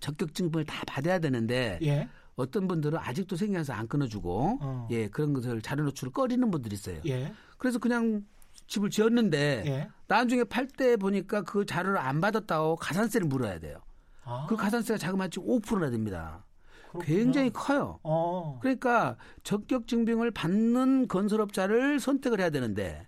[0.00, 2.08] 적격 증빙을 다 받아야 되는데 예.
[2.34, 4.88] 어떤 분들은 아직도 생겨서 안 끊어주고 어.
[4.90, 7.00] 예 그런 것을 자료 노출을 꺼리는 분들이 있어요.
[7.06, 7.32] 예.
[7.58, 8.24] 그래서 그냥
[8.66, 9.88] 집을 지었는데 예.
[10.08, 13.78] 나중에 팔 때 보니까 그 자료를 안 받았다고 가산세를 물어야 돼요.
[14.24, 14.46] 아.
[14.48, 16.44] 그 가산세가 자그마치 5%나 됩니다.
[16.90, 17.04] 그렇구나.
[17.04, 17.98] 굉장히 커요.
[18.02, 18.58] 어.
[18.60, 23.05] 그러니까 적격 증빙을 받는 건설업자를 선택을 해야 되는데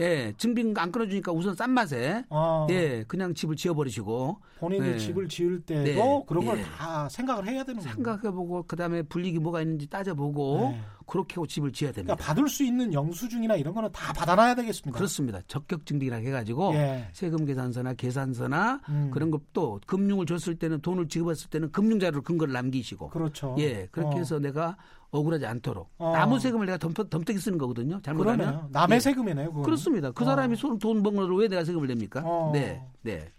[0.00, 4.98] 예, 증빙 안 끊어주니까 우선 싼 맛에 어, 예, 그냥 집을 지어버리시고 본인이 네.
[4.98, 6.24] 집을 지을 때도 네.
[6.26, 6.62] 그런 걸 예.
[6.62, 7.94] 다 생각을 해야 되는 거예요.
[7.94, 10.80] 생각해보고 그 다음에 불리기 뭐가 있는지 따져보고 네.
[11.06, 12.14] 그렇게 하고 집을 지어야 됩니다.
[12.14, 14.96] 그러니까 받을 수 있는 영수증이나 이런 거는 다 받아놔야 되겠습니다.
[14.96, 15.40] 그렇습니다.
[15.46, 17.08] 적격 증빙이라 해가지고 예.
[17.12, 19.10] 세금 계산서나 계산서나 음.
[19.12, 23.56] 그런 것도 금융을 줬을 때는 돈을 지급했을 때는 금융 자료로 근거를 남기시고 그렇죠.
[23.58, 24.18] 예 그렇게 어.
[24.18, 24.76] 해서 내가
[25.12, 26.12] 억울하지 않도록 어.
[26.12, 28.00] 남의 세금을 내가 덤, 덤태기 쓰는 거거든요.
[28.02, 28.68] 잘못하면 그러네요.
[28.72, 29.00] 남의 예.
[29.00, 29.46] 세금이네요.
[29.48, 29.62] 그거는.
[29.64, 30.10] 그렇습니다.
[30.10, 30.26] 그 어.
[30.26, 32.22] 사람이 손 돈 번 거를 왜 내가 세금을 냅니까?
[32.24, 32.50] 어.
[32.52, 33.30] 네, 네,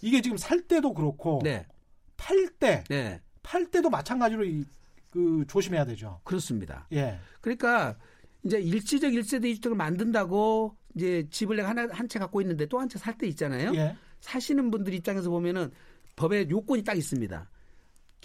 [0.00, 1.66] 이게 지금 살 때도 그렇고 네,
[2.16, 4.64] 팔 때, 네, 팔 때도 마찬가지로 이,
[5.10, 6.20] 그 조심해야 되죠.
[6.24, 6.86] 그렇습니다.
[6.92, 7.18] 예.
[7.40, 7.96] 그러니까
[8.44, 12.88] 이제 일시적 일세대 이주택을 만든다고 이제 집을 내가 하나 한 채 갖고 있는데 또 한
[12.88, 13.72] 채 살 때 있잖아요.
[13.74, 13.96] 예.
[14.20, 15.70] 사시는 분들 입장에서 보면은
[16.14, 17.50] 법에 요건이 딱 있습니다.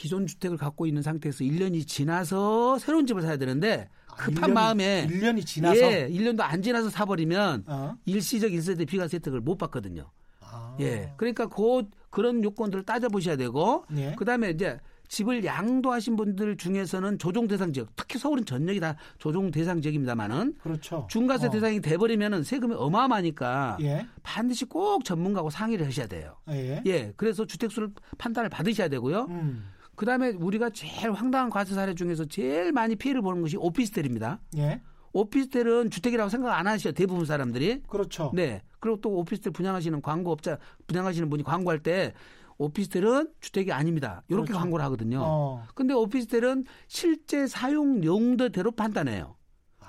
[0.02, 5.08] 기존 주택을 갖고 있는 상태에서 1년이 지나서 새로운 집을 사야 되는데 급한 아, 1년이 마음에
[5.08, 7.96] 1년이 지나서 예, 1년도 안 지나서 사버리면 어?
[8.06, 10.10] 일시적 일세대 비과세 혜택을 못 받거든요.
[10.40, 10.76] 아.
[10.80, 11.14] 예.
[11.18, 14.16] 그러니까 그 그런 요건들을 따져 보셔야 되고 예.
[14.18, 19.82] 그다음에 이제 집을 양도하신 분들 중에서는 조정 대상 지역, 특히 서울은 전역이 다 조정 대상
[19.82, 21.06] 지역입니다만은 그렇죠.
[21.12, 21.50] 중과세 어.
[21.52, 24.08] 대상이 돼버리면은 세금이 어마어마하니까 예.
[24.24, 26.38] 반드시 꼭 전문가하고 상의를 하셔야 돼요.
[26.50, 26.82] 예.
[26.88, 29.28] 예, 그래서 주택수를 판단을 받으셔야 되고요.
[29.30, 29.66] 음.
[29.96, 34.40] 그 다음에 우리가 제일 황당한 과세 사례 중에서 제일 많이 피해를 보는 것이 오피스텔입니다.
[34.58, 34.82] 예.
[35.14, 36.94] 오피스텔은 주택이라고 생각 안 하시죠.
[36.94, 37.84] 대부분 사람들이.
[37.84, 38.32] 그렇죠.
[38.34, 38.62] 네.
[38.80, 42.14] 그리고 또 오피스텔 분양하시는 광고업자, 분양하시는 분이 광고할 때
[42.58, 44.24] 오피스텔은 주택이 아닙니다.
[44.30, 44.60] 이렇게 그렇죠.
[44.60, 45.22] 광고를 하거든요.
[45.24, 45.64] 어.
[45.76, 49.36] 근데 오피스텔은 실제 사용 용도대로 판단해요.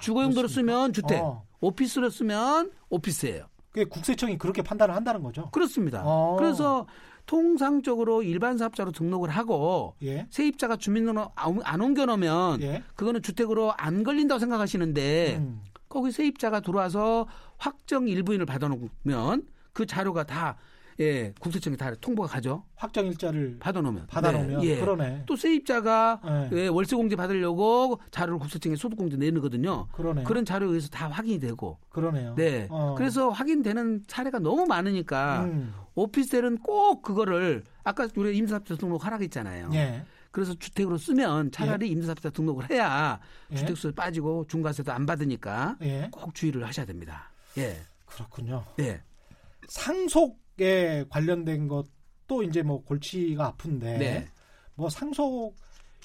[0.01, 0.49] 주거 용도로?
[0.49, 1.47] 쓰면 주택, 어.
[1.61, 3.47] 오피스로 쓰면 오피스예요.
[3.71, 5.51] 그게 국세청이 그렇게 판단을 한다는 거죠.
[5.51, 6.03] 그렇습니다.
[6.05, 6.37] 어.
[6.39, 6.87] 그래서
[7.27, 10.27] 통상적으로 일반 사업자로 등록을 하고 예.
[10.31, 12.83] 세입자가 주민등록 안안 옮겨 놓으면 예.
[12.97, 15.63] 그거는 주택으로 안 걸린다고 생각하시는데 음.
[15.89, 17.27] 거기 세입자가 들어와서
[17.59, 20.57] 확정 일부인을 받아놓으면 그 자료가 다
[21.01, 22.65] 예, 국세청에 다 통보가 가죠.
[22.77, 24.07] 확정 일자를 받아놓으면.
[24.07, 24.81] 받아놓으면 네, 예.
[24.81, 25.25] 그러네.
[25.27, 26.57] 또 세입자가 예.
[26.57, 29.89] 예, 월세 공제 받으려고 자료를 국세청에 소득 공제 내는거든요.
[29.93, 30.25] 그러네.
[30.25, 31.79] 그런 자료에 의해서 다 확인이 되고.
[31.91, 32.35] 그러네요.
[32.35, 32.67] 네.
[32.71, 32.95] 어.
[32.97, 35.75] 그래서 확인되는 사례가 너무 많으니까 음.
[35.95, 39.71] 오피스텔은 꼭 그거를 아까 우리 임대사업자 등록 하라고 했잖아요.
[39.75, 40.05] 예.
[40.31, 43.57] 그래서 주택으로 쓰면 차라리 임대사업자 등록을 해야 예.
[43.57, 46.09] 주택수 빠지고 중과세도 안 받으니까 예.
[46.11, 47.31] 꼭 주의를 하셔야 됩니다.
[47.59, 47.77] 예.
[48.07, 48.65] 그렇군요.
[48.81, 49.03] 예.
[49.69, 54.29] 상속 에 관련된 것도 이제 뭐 골치가 아픈데 네.
[54.75, 55.57] 뭐 상속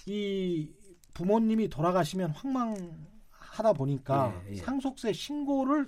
[0.06, 0.70] 이
[1.14, 4.56] 부모님이 돌아가시면 황망하다 보니까 예, 예.
[4.58, 5.88] 상속세 신고를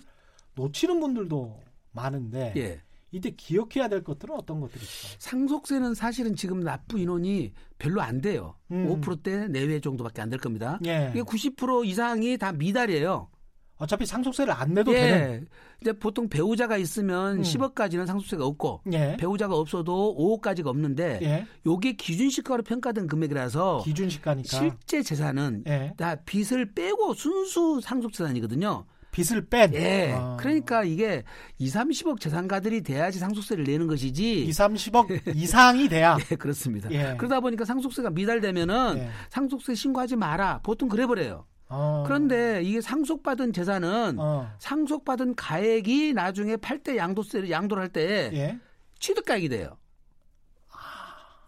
[0.56, 1.58] 놓치는 분들도
[1.91, 2.82] 많은데 예.
[3.12, 5.15] 이때 기억해야 될 것들은 어떤 것들이 있어요?
[5.19, 8.56] 상속세는 사실은 지금 납부 인원이 별로 안 돼요.
[8.72, 8.88] 음.
[9.02, 10.80] 5%대 내외 정도밖에 안 될 겁니다.
[10.86, 11.10] 예.
[11.12, 13.30] 이게 90% 이상이 다 미달이에요.
[13.79, 14.99] 어차피 상속세를 안 내도 예.
[14.99, 15.47] 되는.
[15.81, 17.41] 이제 보통 배우자가 있으면 음.
[17.41, 19.15] 10억까지는 상속세가 없고 예.
[19.17, 21.45] 배우자가 없어도 5억까지가 없는데 예.
[21.65, 24.49] 요게 기준시가로 평가된 금액이라서 기준시가니까.
[24.49, 25.93] 실제 재산은 예.
[25.97, 28.85] 다 빚을 빼고 순수 상속재산이거든요.
[29.11, 29.73] 빚을 뺀.
[29.73, 30.11] 예.
[30.13, 30.35] 아.
[30.37, 31.23] 그러니까 이게
[31.57, 34.43] 2, 30억 재산가들이 돼야지 상속세를 내는 것이지.
[34.45, 36.17] 2, 30억 이상이 돼야.
[36.29, 36.91] 예, 그렇습니다.
[36.91, 37.15] 예.
[37.17, 39.09] 그러다 보니까 상속세가 미달되면은 예.
[39.29, 40.59] 상속세 신고하지 마라.
[40.63, 41.45] 보통 그래 버려요.
[41.69, 42.03] 어.
[42.05, 44.51] 그런데 이게 상속받은 재산은 어.
[44.60, 48.60] 상속받은 가액이 나중에 팔 때 양도세를 양도를 할때 예.
[48.99, 49.77] 취득가액이 돼요.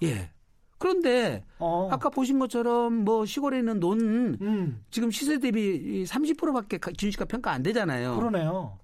[0.03, 0.31] 예.
[0.77, 1.89] 그런데 어.
[1.91, 4.83] 아까 보신 것처럼 뭐 시골에 있는 논 음.
[4.89, 8.15] 지금 시세 대비 30%밖에 기준시가 평가 안 되잖아요.
[8.15, 8.79] 그러네요.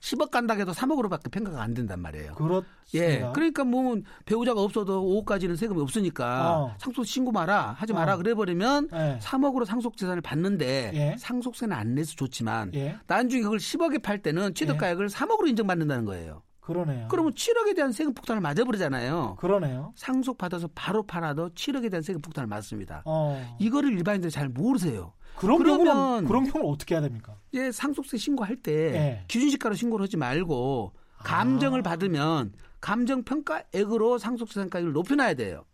[0.00, 2.34] 10억 간다고 해도 3억으로밖에 평가가 안 된단 말이에요.
[2.34, 2.68] 그렇습니다.
[2.94, 3.30] 예.
[3.34, 6.74] 그러니까 뭐 배우자가 없어도 5억까지는 세금이 없으니까 어.
[6.78, 8.16] 상속 신고 마라 하지 마라 어.
[8.16, 9.18] 그래 버리면 예.
[9.20, 11.16] 3억으로 상속 재산을 받는데 예.
[11.18, 12.96] 상속세는 안 내서 좋지만 예.
[13.06, 16.42] 나중에 그걸 10억에 팔 때는 취득가액을 3억으로 인정받는다는 거예요.
[16.60, 17.08] 그러네요.
[17.10, 19.36] 그러면 7억에 대한 세금 폭탄을 맞아버리잖아요.
[19.40, 19.92] 그러네요.
[19.96, 23.02] 상속 받아서 바로 팔아도 7억에 대한 세금 폭탄을 맞습니다.
[23.06, 23.56] 어.
[23.58, 25.12] 이거를 일반인들이 잘 모르세요.
[25.36, 27.34] 그런 그러면- 경우는 그런 경우는 어떻게 해야 됩니까?
[27.54, 29.24] 예, 상속세 신고할 때 예.
[29.28, 31.82] 기준시가로 신고를 하지 말고 감정을 아.
[31.82, 35.64] 받으면 감정 평가액으로 상속재산가액을 높여놔야 돼요.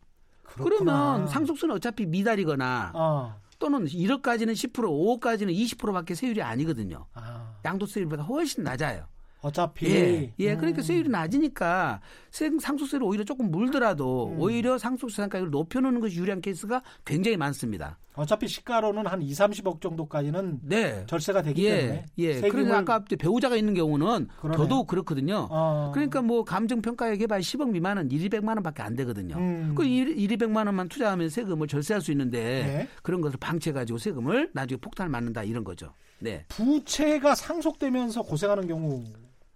[0.45, 0.69] 그렇구나.
[1.15, 3.41] 그러면 상속세는 어차피 미달이거나 어.
[3.59, 7.07] 또는 1억까지는 10%, 5억까지는 20%밖에 세율이 아니거든요.
[7.15, 7.55] 아.
[7.65, 9.07] 양도세율보다 훨씬 낮아요.
[9.47, 10.59] 어차피 예, 예, 음.
[10.59, 14.41] 그러니까 세율이 낮으니까 세- 상속세를 오히려 조금 물더라도 음.
[14.41, 17.99] 오히려 상속재산가액을 높여놓는 것이 유리한 케이스가 굉장히 많습니다.
[18.15, 22.41] 어차피 시가로는 한 2, 30억 정도까지는 네, 절세가 되기 예, 때문에 예.
[22.41, 24.57] 세금을- 그러니까 아까 배우자가 있는 경우는 그러네요.
[24.57, 25.47] 더더욱 그렇거든요.
[25.51, 25.91] 어.
[25.95, 29.37] 그러니까 뭐 감정 평가액 해봐야 10억 미만은 1, 200만 원밖에 안 되거든요.
[29.37, 29.75] 음.
[29.77, 32.89] 그 1, 200만 원만 투자하면 세금을 절세할 수 있는데 네.
[33.03, 35.93] 그런 것을 방치해가지고 세금을 나중에 폭탄을 맞는다 이런 거죠.
[36.19, 36.47] 네.
[36.49, 39.05] 부채가 상속되면서 고생하는 경우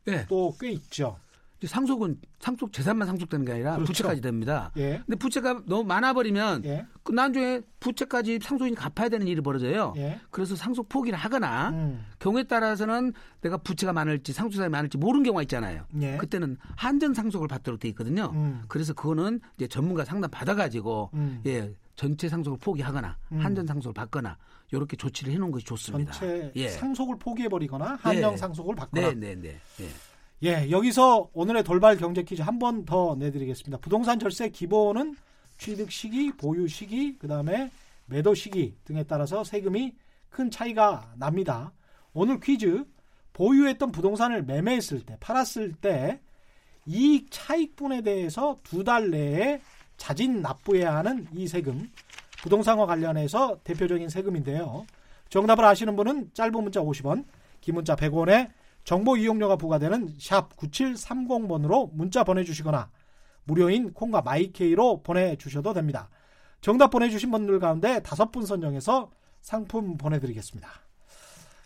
[0.09, 0.27] 예.
[0.27, 1.19] 또꽤 있죠.
[1.67, 3.93] 상속은 상속 재산만 상속되는 게 아니라 그렇죠.
[3.93, 4.73] 부채까지 됩니다.
[4.79, 5.03] 예.
[5.05, 6.87] 근데 부채가 너무 많아 버리면 예.
[7.03, 9.93] 그 나중에 부채까지 상속인이 갚아야 되는 일이 벌어져요.
[9.97, 10.21] 예.
[10.31, 12.07] 그래서 상속 포기를 하거나 음.
[12.19, 15.85] 경우에 따라서는 내가 부채가 많을지 상속자이 많을지 모르는 경우가 있잖아요.
[16.01, 16.17] 예.
[16.17, 18.31] 그때는 한전 상속을 받도록 돼 있거든요.
[18.33, 18.63] 음.
[18.69, 21.43] 그래서 그거는 이제 전문가 상담 받아 가지고 음.
[21.45, 23.39] 예 전체 상속을 포기하거나 음.
[23.39, 24.39] 한전 상속을 받거나
[24.73, 26.13] 이렇게 조치를 해놓은 것이 좋습니다.
[26.13, 26.69] 전체 예.
[26.69, 28.37] 상속을 포기해버리거나 한정 네.
[28.37, 29.09] 상속을 받거나.
[29.13, 29.61] 네, 네, 네.
[29.81, 29.89] 예.
[30.43, 33.79] 예, 여기서 오늘의 돌발 경제 퀴즈 한 번 더 내드리겠습니다.
[33.79, 35.15] 부동산 절세 기본은
[35.59, 37.71] 취득 시기, 보유 시기, 그 다음에
[38.07, 39.93] 매도 시기 등에 따라서 세금이
[40.31, 41.73] 큰 차이가 납니다.
[42.15, 42.85] 오늘 퀴즈
[43.35, 46.21] 보유했던 부동산을 매매했을 때, 팔았을 때
[46.87, 49.61] 이익 차익분에 대해서 두 달 내에
[49.99, 51.91] 자진 납부해야 하는 이 세금,
[52.43, 54.87] 부동산과 관련해서 대표적인 세금인데요.
[55.29, 57.25] 정답을 아시는 분은 짧은 문자 50원,
[57.61, 58.51] 긴 문자 100원에
[58.85, 62.91] 정보 이용료가 부과되는 샵 9730번으로 문자 보내주시거나
[63.45, 66.09] 무료인 콩과 마이케이로 보내주셔도 됩니다.
[66.61, 69.11] 정답 보내주신 분들 가운데 다섯 분 선정해서
[69.41, 70.69] 상품 보내드리겠습니다.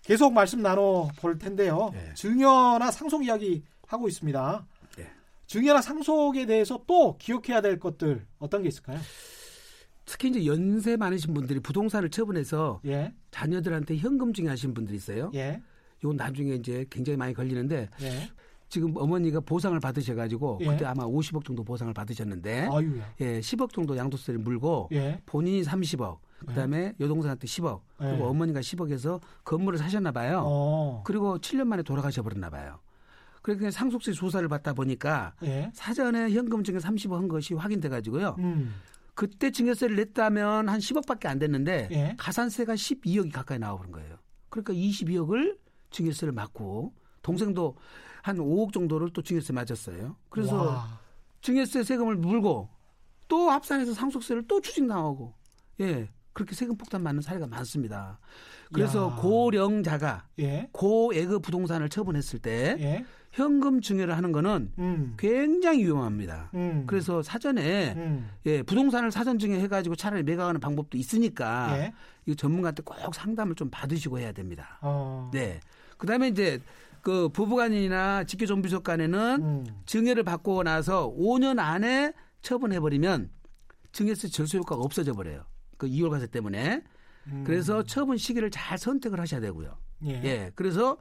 [0.03, 1.91] 계속 말씀 나눠볼 텐데요.
[1.93, 2.13] 네.
[2.15, 4.67] 증여나 상속 이야기 하고 있습니다.
[4.99, 5.11] 네.
[5.47, 8.99] 증여나 상속에 대해서 또 기억해야 될 것들 어떤 게 있을까요?
[10.05, 15.31] 특히 이제 연세 많으신 분들이 부동산을 처분해서 예, 자녀들한테 현금 증여하신 분들이 있어요.
[15.35, 15.61] 예,
[16.03, 18.31] 이건 나중에 이제 굉장히 많이 걸리는데 예.
[18.69, 20.67] 지금 어머니가 보상을 받으셔가지고 예.
[20.67, 23.15] 그때 아마 50억 정도 보상을 받으셨는데 아유야.
[23.21, 28.23] 예, 10억 정도 양도세를 물고 예, 본인이 30억, 그다음에 여동생한테 10억, 그리고 예.
[28.23, 30.43] 어머니가 10억에서 건물을 사셨나 봐요.
[30.45, 32.79] 어, 그리고 7년 만에 돌아가셔 버렸나 봐요.
[33.41, 38.37] 그러니까 상속세 조사를 받다 보니까 예, 사전에 현금 증여 30억 한 것이 확인돼 가지고요.
[38.39, 38.75] 음,
[39.15, 42.15] 그때 증여세를 냈다면 한 10억밖에 안 됐는데 예.
[42.19, 44.19] 가산세가 12억이 가까이 나와버린 거예요.
[44.51, 45.59] 그러니까 22억을
[45.91, 46.93] 증여세를 맞고
[47.23, 47.77] 동생도
[48.23, 50.17] 한 5억 정도를 또 증여세 맞았어요.
[50.29, 51.01] 그래서 와,
[51.43, 52.69] 증여세 세금을 물고
[53.29, 55.35] 또 합산해서 상속세를 또 추징 당하고
[55.81, 58.19] 예 그렇게 세금 폭탄 맞는 사례가 많습니다.
[58.73, 59.21] 그래서 야.
[59.21, 66.51] 고령자가 예, 고액의 부동산을 처분했을 때 예, 현금 증여를 하는 거는 음, 굉장히 위험합니다.
[66.55, 71.93] 음, 그래서 사전에 음, 예, 부동산을 사전 증여해 가지고 차라리 매각하는 방법도 있으니까 예,
[72.27, 74.79] 이 전문가한테 꼭 상담을 좀 받으시고 해야 됩니다.
[74.83, 75.61] 어, 네.
[75.99, 76.61] 그다음에 이제
[77.01, 82.13] 그 부부간이나 직계존비속 간에는 음, 증여를 받고 나서 5년 안에
[82.43, 83.31] 처분해 버리면
[83.93, 85.45] 증여세 절수 효과가 없어져 버려요.
[85.79, 86.83] 그 이율과세 때문에.
[87.29, 89.77] 음, 그래서 처분 시기를 잘 선택을 하셔야 되고요.
[90.05, 90.53] 예, 예.
[90.55, 90.97] 그래서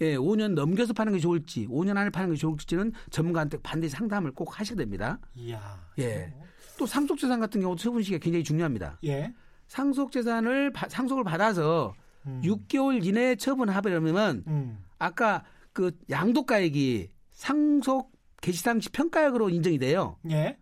[0.00, 4.58] 예, 5년 넘겨서 파는 게 좋을지, 5년 안에 파는 게 좋을지는 전문가한테 반드시 상담을 꼭
[4.58, 5.18] 하셔야 됩니다.
[5.34, 5.60] 이야,
[5.98, 6.32] 예.
[6.78, 8.98] 또 상속 재산 같은 경우도 처분 시기가 굉장히 중요합니다.
[9.04, 9.32] 예,
[9.66, 11.94] 상속 재산을 바- 상속을 받아서
[12.26, 20.16] 음, 6개월 이내에 처분하려면 음, 아까 그 양도가액이 상속 개시상시 평가액으로 인정이 돼요.
[20.30, 20.56] 예,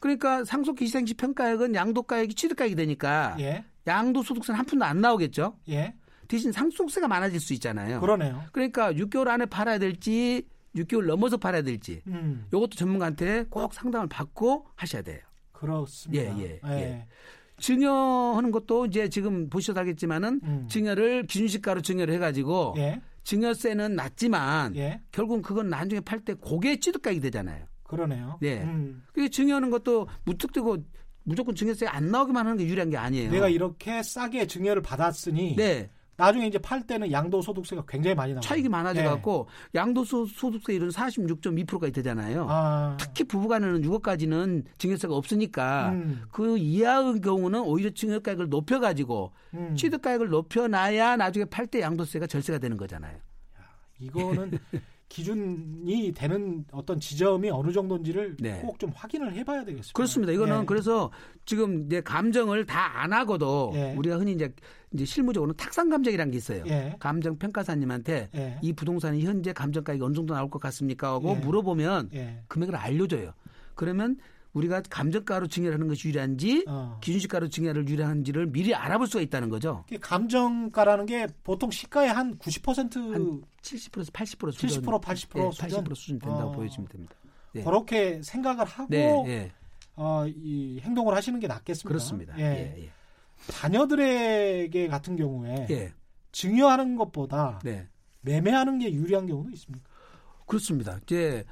[0.00, 5.56] 그러니까 상속 개시상시 평가액은 양도가액이 취득가액이 되니까 예, 양도소득세는 한 푼도 안 나오겠죠.
[5.68, 5.94] 예,
[6.28, 8.00] 대신 상속세가 많아질 수 있잖아요.
[8.00, 8.44] 그러네요.
[8.52, 10.46] 그러니까 6개월 안에 팔아야 될지
[10.76, 15.20] 6개월 넘어서 팔아야 될지 음, 이것도 전문가한테 꼭 상담을 받고 하셔야 돼요.
[15.52, 16.38] 그렇습니다.
[16.38, 17.06] 예, 예, 예.
[17.58, 20.66] 증여하는 것도 이제 지금 보셔도 알겠지만은 음.
[20.68, 27.20] 증여를 기준시가로 증여를 해가지고 예, 증여세는 낮지만 예, 결국은 그건 나중에 팔 때 고개 취득가액이
[27.20, 27.66] 되잖아요.
[27.88, 28.38] 그러네요.
[28.40, 28.62] 네.
[28.62, 30.76] 음, 그게 증여하는 것도 무턱대고
[31.24, 33.30] 무조건 증여세 안 나오기만 하는 게 유리한 게 아니에요.
[33.30, 38.40] 내가 이렇게 싸게 증여를 받았으니 네 나중에 이제 팔 때는 양도소득세가 굉장히 많이 나와요.
[38.40, 42.46] 차익이 많아져 갖고 양도소득세 이런 46.2%가 되잖아요.
[42.50, 49.76] 아, 특히 부부간에는 6억까지는 증여세가 없으니까 음, 그 이하의 경우는 오히려 증여가액을 높여가지고 음.
[49.76, 53.16] 취득가액을 높여놔야 나중에 팔 때 양도세가 절세가 되는 거잖아요.
[54.00, 54.58] 이거는
[55.08, 58.60] 기준이 되는 어떤 지점이 어느 정도인지를 네.
[58.60, 59.92] 꼭좀 확인을 해봐야 되겠습니다.
[59.94, 60.32] 그렇습니다.
[60.32, 60.66] 이거는 예.
[60.66, 61.10] 그래서
[61.46, 63.94] 지금 이제 감정을 다 안 하고도 예.
[63.96, 64.52] 우리가 흔히 이제,
[64.92, 66.64] 이제 실무적으로는 탁상 감정이라는 게 있어요.
[66.66, 66.96] 예.
[66.98, 68.58] 감정 평가사님한테 예.
[68.60, 71.12] 이 부동산이 현재 감정가액이 어느 정도 나올 것 같습니까?
[71.12, 71.34] 하고 예.
[71.34, 72.42] 물어보면 예.
[72.48, 73.32] 금액을 알려줘요.
[73.74, 74.16] 그러면
[74.58, 76.98] 우리가 감정가로 증여하는 것이 유리한지 어.
[77.00, 79.84] 기준시가로 증여를 유리한지를 미리 알아볼 수가 있다는 거죠.
[80.00, 85.84] 감정가라는 게 보통 시가의 한 90%한 70%에서 80% 수준, 70% 80% 예, 수준?
[85.84, 86.52] 80% 수준 된다고 어.
[86.52, 87.14] 보여주면 됩니다.
[87.52, 87.62] 네.
[87.62, 89.52] 그렇게 생각을 하고 네, 예,
[89.96, 91.88] 어, 이 행동을 하시는 게 낫겠습니다.
[91.88, 92.38] 그렇습니다.
[92.38, 92.42] 예.
[92.42, 92.90] 예, 예.
[93.52, 95.92] 자녀들에게 같은 경우에 예,
[96.32, 97.88] 증여하는 것보다 네.
[98.22, 99.88] 매매하는 게 유리한 경우도 있습니까?
[100.46, 100.98] 그렇습니다.
[101.02, 101.44] 이제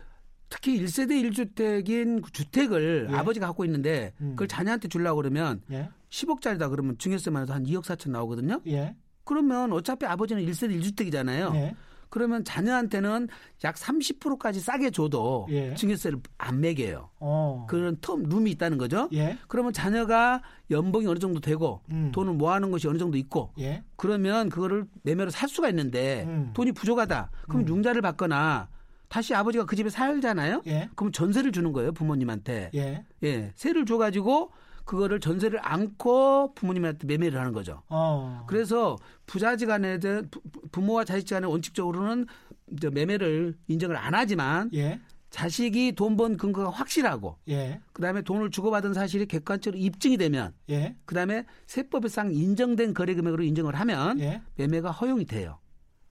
[0.48, 3.16] 특히 1세대 1주택인 주택을 예.
[3.16, 4.30] 아버지가 갖고 있는데 음.
[4.30, 5.88] 그걸 자녀한테 주려고 그러면 예.
[6.10, 8.60] 10억짜리다 그러면 증여세만 해도 한 2억 4천 나오거든요.
[8.68, 8.96] 예.
[9.24, 11.54] 그러면 어차피 아버지는 1세대 1주택이잖아요.
[11.56, 11.76] 예.
[12.08, 13.28] 그러면 자녀한테는
[13.64, 15.74] 약 30%까지 싸게 줘도 예.
[15.74, 17.10] 증여세를 안 매겨요.
[17.18, 17.66] 어.
[17.68, 19.08] 그런 텀 룸이 있다는 거죠.
[19.12, 19.36] 예.
[19.48, 20.40] 그러면 자녀가
[20.70, 22.12] 연봉이 어느 정도 되고 음.
[22.12, 23.82] 돈을 모아놓은 것이 어느 정도 있고 예.
[23.96, 26.50] 그러면 그거를 매매로 살 수가 있는데 음.
[26.54, 27.30] 돈이 부족하다.
[27.48, 27.68] 그럼 음.
[27.68, 28.68] 융자를 받거나
[29.08, 30.62] 다시 아버지가 그 집에 살잖아요.
[30.66, 30.88] 예.
[30.96, 32.70] 그럼 전세를 주는 거예요 부모님한테.
[32.74, 33.04] 예.
[33.22, 34.50] 예, 세를 줘가지고
[34.84, 37.82] 그거를 전세를 안고 부모님한테 매매를 하는 거죠.
[37.88, 38.44] 어.
[38.46, 38.96] 그래서
[39.26, 40.42] 부자지간에든 부-
[40.72, 42.26] 부모와 자식지간에 원칙적으로는
[42.72, 45.00] 이제 매매를 인정을 안 하지만 예.
[45.30, 47.80] 자식이 돈 번 근거가 확실하고 예.
[47.92, 50.96] 그다음에 돈을 주고받은 사실이 객관적으로 입증이 되면 예.
[51.04, 54.40] 그다음에 세법상 인정된 거래 금액으로 인정을 하면 예.
[54.56, 55.58] 매매가 허용이 돼요.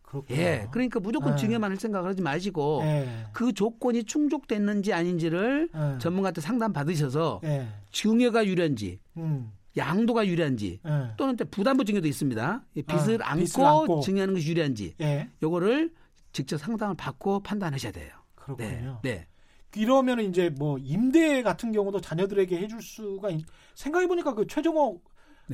[0.05, 0.39] 그렇군요.
[0.39, 0.67] 예.
[0.71, 1.37] 그러니까 무조건 예.
[1.37, 3.07] 증여만 할 생각을 하지 마시고 예.
[3.33, 5.97] 그 조건이 충족됐는지 아닌지를 예.
[5.99, 7.67] 전문가한테 상담 받으셔서 예.
[7.91, 9.51] 증여가 유리한지 음.
[9.75, 11.13] 양도가 유리한지 예.
[11.17, 12.63] 또는 또 부담부 증여도 있습니다.
[12.75, 14.01] 이 빚을, 아, 안고 빚을 안고.
[14.01, 15.29] 증여하는 것이 유리한지 예.
[15.41, 15.91] 요거를
[16.31, 18.09] 직접 상담을 받고 판단하셔야 돼요.
[18.09, 18.33] 네.
[18.35, 18.99] 그렇군요.
[19.03, 19.27] 네.
[19.75, 23.43] 이러면 이제 뭐 임대 같은 경우도 자녀들에게 해줄 수가 있...
[23.73, 25.01] 생각해 보니까 그 최정호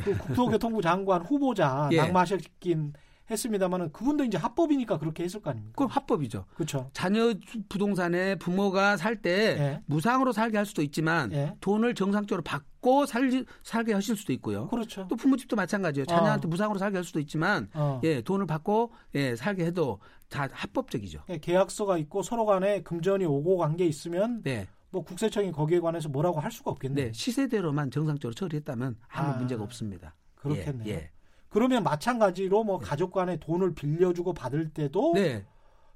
[0.04, 1.97] 그 국토교통부 장관 후보자 예.
[1.97, 2.93] 낙마시킨
[3.32, 5.73] 했습니다만은 그분도 이제 합법이니까 그렇게 했을 거 아닙니까?
[5.75, 6.45] 그건 합법이죠.
[6.55, 6.89] 그렇죠.
[6.93, 7.34] 자녀
[7.69, 9.82] 부동산에 부모가 살때 예.
[9.86, 11.55] 무상으로 살게 할 수도 있지만 예.
[11.61, 14.67] 돈을 정상적으로 받고 살, 살게 하실 수도 있고요.
[14.67, 15.07] 그렇죠.
[15.09, 16.05] 또 부모집도 마찬가지예요.
[16.05, 17.99] 자녀한테 무상으로 살게 할 수도 있지만 어.
[18.03, 21.23] 예, 돈을 받고 예, 살게 해도 다 합법적이죠.
[21.29, 24.67] 예, 계약서가 있고 서로 간에 금전이 오고 간 게 있으면 네.
[24.89, 27.05] 뭐 국세청이 거기에 관해서 뭐라고 할 수가 없겠네요.
[27.07, 29.38] 네, 시세대로만 정상적으로 처리했다면 아무 아.
[29.38, 30.13] 문제가 없습니다.
[30.36, 30.88] 그렇겠네요.
[30.88, 31.11] 예, 예.
[31.52, 35.45] 그러면 마찬가지로 뭐 가족 간에 돈을 빌려주고 받을 때도 네.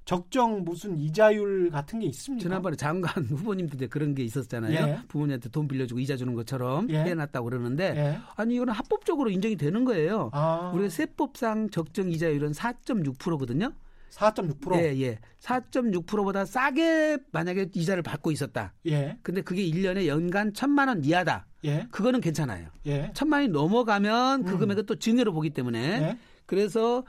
[0.04, 2.42] 적정 무슨 이자율 같은 게 있습니까?
[2.42, 4.72] 지난번에 장관 후보님도 이제 그런 게 있었잖아요.
[4.72, 4.98] 예.
[5.08, 6.98] 부모님한테 돈 빌려주고 이자 주는 것처럼 예.
[6.98, 8.18] 해놨다고 그러는데 예.
[8.36, 10.30] 아니 이거는 합법적으로 인정이 되는 거예요.
[10.32, 13.72] 아, 우리가 세법상 적정 이자율은 4.6%거든요.
[14.10, 14.76] 4.6%.
[14.76, 15.18] 예, 예.
[15.40, 18.74] 4.6%보다 싸게 만약에 이자를 받고 있었다.
[18.86, 19.18] 예.
[19.22, 21.46] 근데 그게 1년에 연간 1천만 원 이하다.
[21.66, 21.86] 예.
[21.90, 22.68] 그거는 괜찮아요.
[22.86, 23.10] 예.
[23.14, 24.58] 천만 원이 넘어가면 그 음.
[24.58, 26.18] 금액은 또 증여로 보기 때문에 예.
[26.46, 27.04] 그래서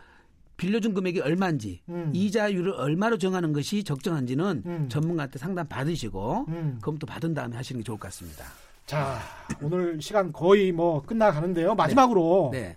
[0.58, 2.10] 빌려준 금액이 얼마인지 음.
[2.14, 4.90] 이자율을 얼마로 정하는 것이 적정한지는 음.
[4.90, 6.80] 전문가한테 상담 받으시고 음.
[6.82, 8.46] 검토 받은 다음에 하시는 게 좋을 것 같습니다.
[8.88, 9.20] 자,
[9.62, 11.76] 오늘 시간 거의 뭐 끝나가는데요.
[11.76, 12.76] 마지막으로 네.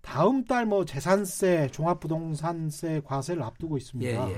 [0.00, 4.28] 다음 달 뭐 재산세, 종합부동산세 과세를 앞두고 예, 있습니다.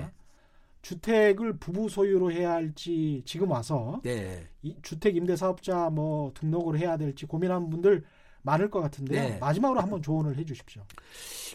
[0.84, 0.88] 예.
[0.88, 4.46] 주택을 부부 소유로 해야 할지 지금 와서 네.
[4.62, 8.04] 이 주택 임대 사업자 뭐 등록을 해야 될지 고민하는 분들
[8.42, 9.22] 많을 것 같은데요.
[9.22, 9.38] 네.
[9.38, 10.82] 마지막으로 한번 조언을 해 주십시오.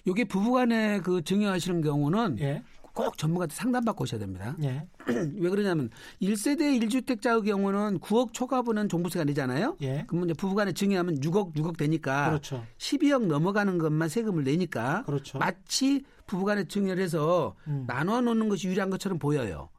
[0.07, 2.63] 요게 부부간에 그 증여하시는 경우는 예.
[2.99, 4.57] 꼭 전문가한테 상담받고 오셔야 됩니다.
[4.61, 4.85] 예.
[5.07, 5.89] 왜 그러냐면
[6.21, 9.77] 1세대 1주택자의 경우는 9억 초과분은 종부세가 내잖아요.
[9.81, 10.03] 예.
[10.07, 12.65] 그러면 부부간에 증여하면 6억 6억 되니까 그렇죠.
[12.77, 15.37] 12억 넘어가는 것만 세금을 내니까 그렇죠.
[15.39, 17.85] 마치 부부간에 증여를 해서 음.
[17.87, 19.69] 나눠 놓는 것이 유리한 것처럼 보여요.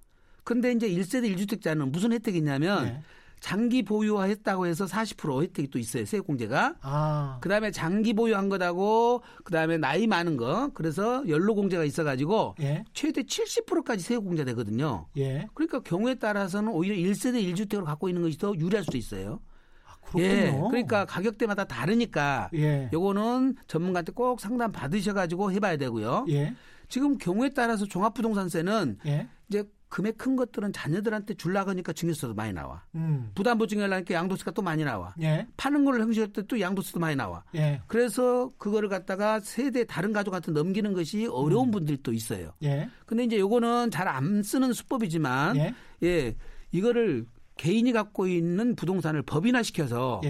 [0.42, 3.02] 근데 이제 1세대 1주택자는 무슨 혜택이 있냐면 예.
[3.40, 6.04] 장기 보유했다고 해서 40% 혜택이 또 있어요.
[6.04, 6.76] 세액공제가.
[6.82, 7.38] 아.
[7.40, 12.84] 그다음에 장기 보유한 거다고 그다음에 나이 많은 거 그래서 연로 공제가 있어 가지고 예.
[12.92, 15.06] 최대 70%까지 세액 공제 되거든요.
[15.16, 15.48] 예.
[15.54, 19.40] 그러니까 경우에 따라서는 오히려 1세대 1주택으로 갖고 있는 것이 더 유리할 수도 있어요.
[19.86, 20.26] 아, 그렇군요.
[20.26, 20.60] 예.
[20.68, 22.90] 그러니까 가격대마다 다르니까 예.
[22.92, 26.26] 요거는 전문가한테 꼭 상담 받으셔 가지고 해 봐야 되고요.
[26.28, 26.54] 예.
[26.88, 29.28] 지금 경우에 따라서 종합부동산세는 예.
[29.48, 32.82] 이제 금액 큰 것들은 자녀들한테 줄라고 하니까 증여세도 많이 나와.
[32.94, 33.30] 음.
[33.34, 35.12] 부담보 증여하니까 양도세가 또 많이 나와.
[35.20, 35.46] 예.
[35.58, 37.42] 파는 걸로 형식할 때 또 양도세도 많이 나와.
[37.56, 37.82] 예.
[37.88, 42.52] 그래서 그거를 갖다가 세대 다른 가족한테 넘기는 것이 어려운 분들도 있어요.
[42.62, 42.88] 예.
[43.04, 45.74] 근데 이제 요거는 잘 안 쓰는 수법이지만 예.
[46.02, 46.34] 예,
[46.72, 47.26] 이거를
[47.56, 50.20] 개인이 갖고 있는 부동산을 법인화 시켜서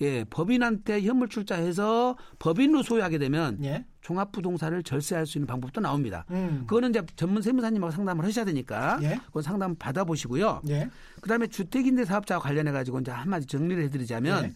[0.00, 0.06] 예.
[0.06, 3.84] 예, 법인한테 현물 출자해서 법인으로 소유하게 되면 예.
[4.02, 6.24] 종합부동산을 절세할 수 있는 방법도 나옵니다.
[6.30, 6.64] 음.
[6.66, 9.18] 그거는 이제 전문 세무사님하고 상담을 하셔야 되니까 예.
[9.26, 10.62] 그건 상담 받아보시고요.
[10.68, 10.88] 예.
[11.20, 14.54] 그다음에 주택임대 사업자와 관련해 가지고 이제 한마디 정리를 해드리자면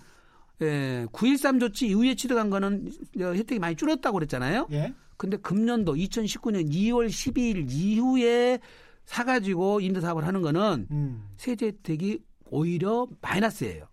[0.63, 4.69] 예, 9.13 조치 이후에 취득한 거는 혜택이 많이 줄었다고 그랬잖아요.
[4.73, 4.95] 예.
[5.17, 8.59] 근데 금년도 2019년 2월 12일 이후에
[9.05, 11.29] 사가지고 임대사업을 하는 거는 음.
[11.37, 13.90] 세제 혜택이 오히려 마이너스예요.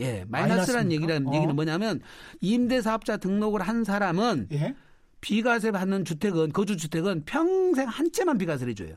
[0.00, 0.94] 예, 마이너스라는 마이너스입니까?
[1.14, 1.34] 얘기란 어.
[1.34, 2.00] 얘기는 뭐냐면
[2.40, 4.74] 임대사업자 등록을 한 사람은 예.
[5.20, 8.96] 비과세 받는 주택은 거주 주택은 평생 한 채만 비과세를 해줘요.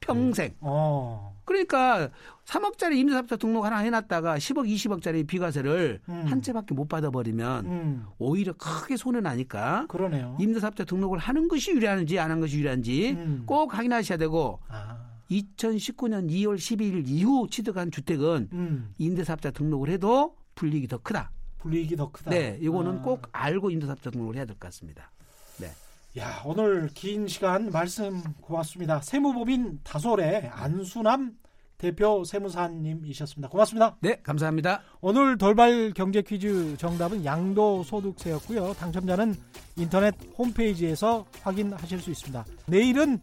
[0.00, 0.54] 평생.
[0.60, 1.40] 어.
[1.44, 2.08] 그러니까
[2.44, 6.24] 3억짜리 임대사업자 등록 하나 해놨다가 10억, 20억짜리 비과세를 음.
[6.26, 8.06] 한 채밖에 못 받아버리면 음.
[8.18, 10.36] 오히려 크게 손해 나니까 그러네요.
[10.40, 13.42] 임대사업자 등록을 하는 것이 유리한지 안 한 것이 유리한지 음.
[13.46, 14.96] 꼭 확인하셔야 되고 아.
[15.40, 18.94] 2019년 2월 12일 이후 취득한 주택은 음.
[18.98, 21.30] 임대사업자 등록을 해도 불이익이 더 크다.
[21.58, 22.30] 불이익이 더 크다.
[22.30, 23.02] 네, 이거는 아.
[23.02, 25.10] 꼭 알고 임대사업자 등록을 해야 될 것 같습니다.
[25.58, 25.70] 네.
[26.18, 29.00] 야, 오늘 긴 시간 말씀 고맙습니다.
[29.00, 31.36] 세무법인 다솔의 안수남
[31.78, 33.48] 대표 세무사님이셨습니다.
[33.48, 33.96] 고맙습니다.
[34.00, 34.82] 네, 감사합니다.
[35.00, 38.74] 오늘 돌발 경제 퀴즈 정답은 양도소득세였고요.
[38.74, 39.34] 당첨자는
[39.76, 42.44] 인터넷 홈페이지에서 확인하실 수 있습니다.
[42.66, 43.20] 내일은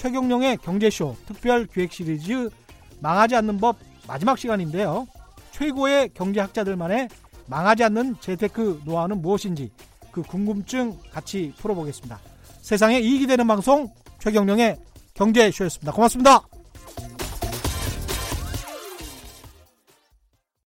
[0.00, 2.48] 최경령의 경제쇼 특별 기획 시리즈
[3.00, 3.76] 망하지 않는 법
[4.08, 5.06] 마지막 시간인데요.
[5.50, 7.08] 최고의 경제학자들만의
[7.46, 9.70] 망하지 않는 재테크 노하우는 무엇인지
[10.10, 12.18] 그 궁금증 같이 풀어보겠습니다.
[12.62, 14.78] 세상에 이익이 되는 방송 최경령의
[15.12, 15.92] 경제쇼였습니다.
[15.92, 16.44] 고맙습니다.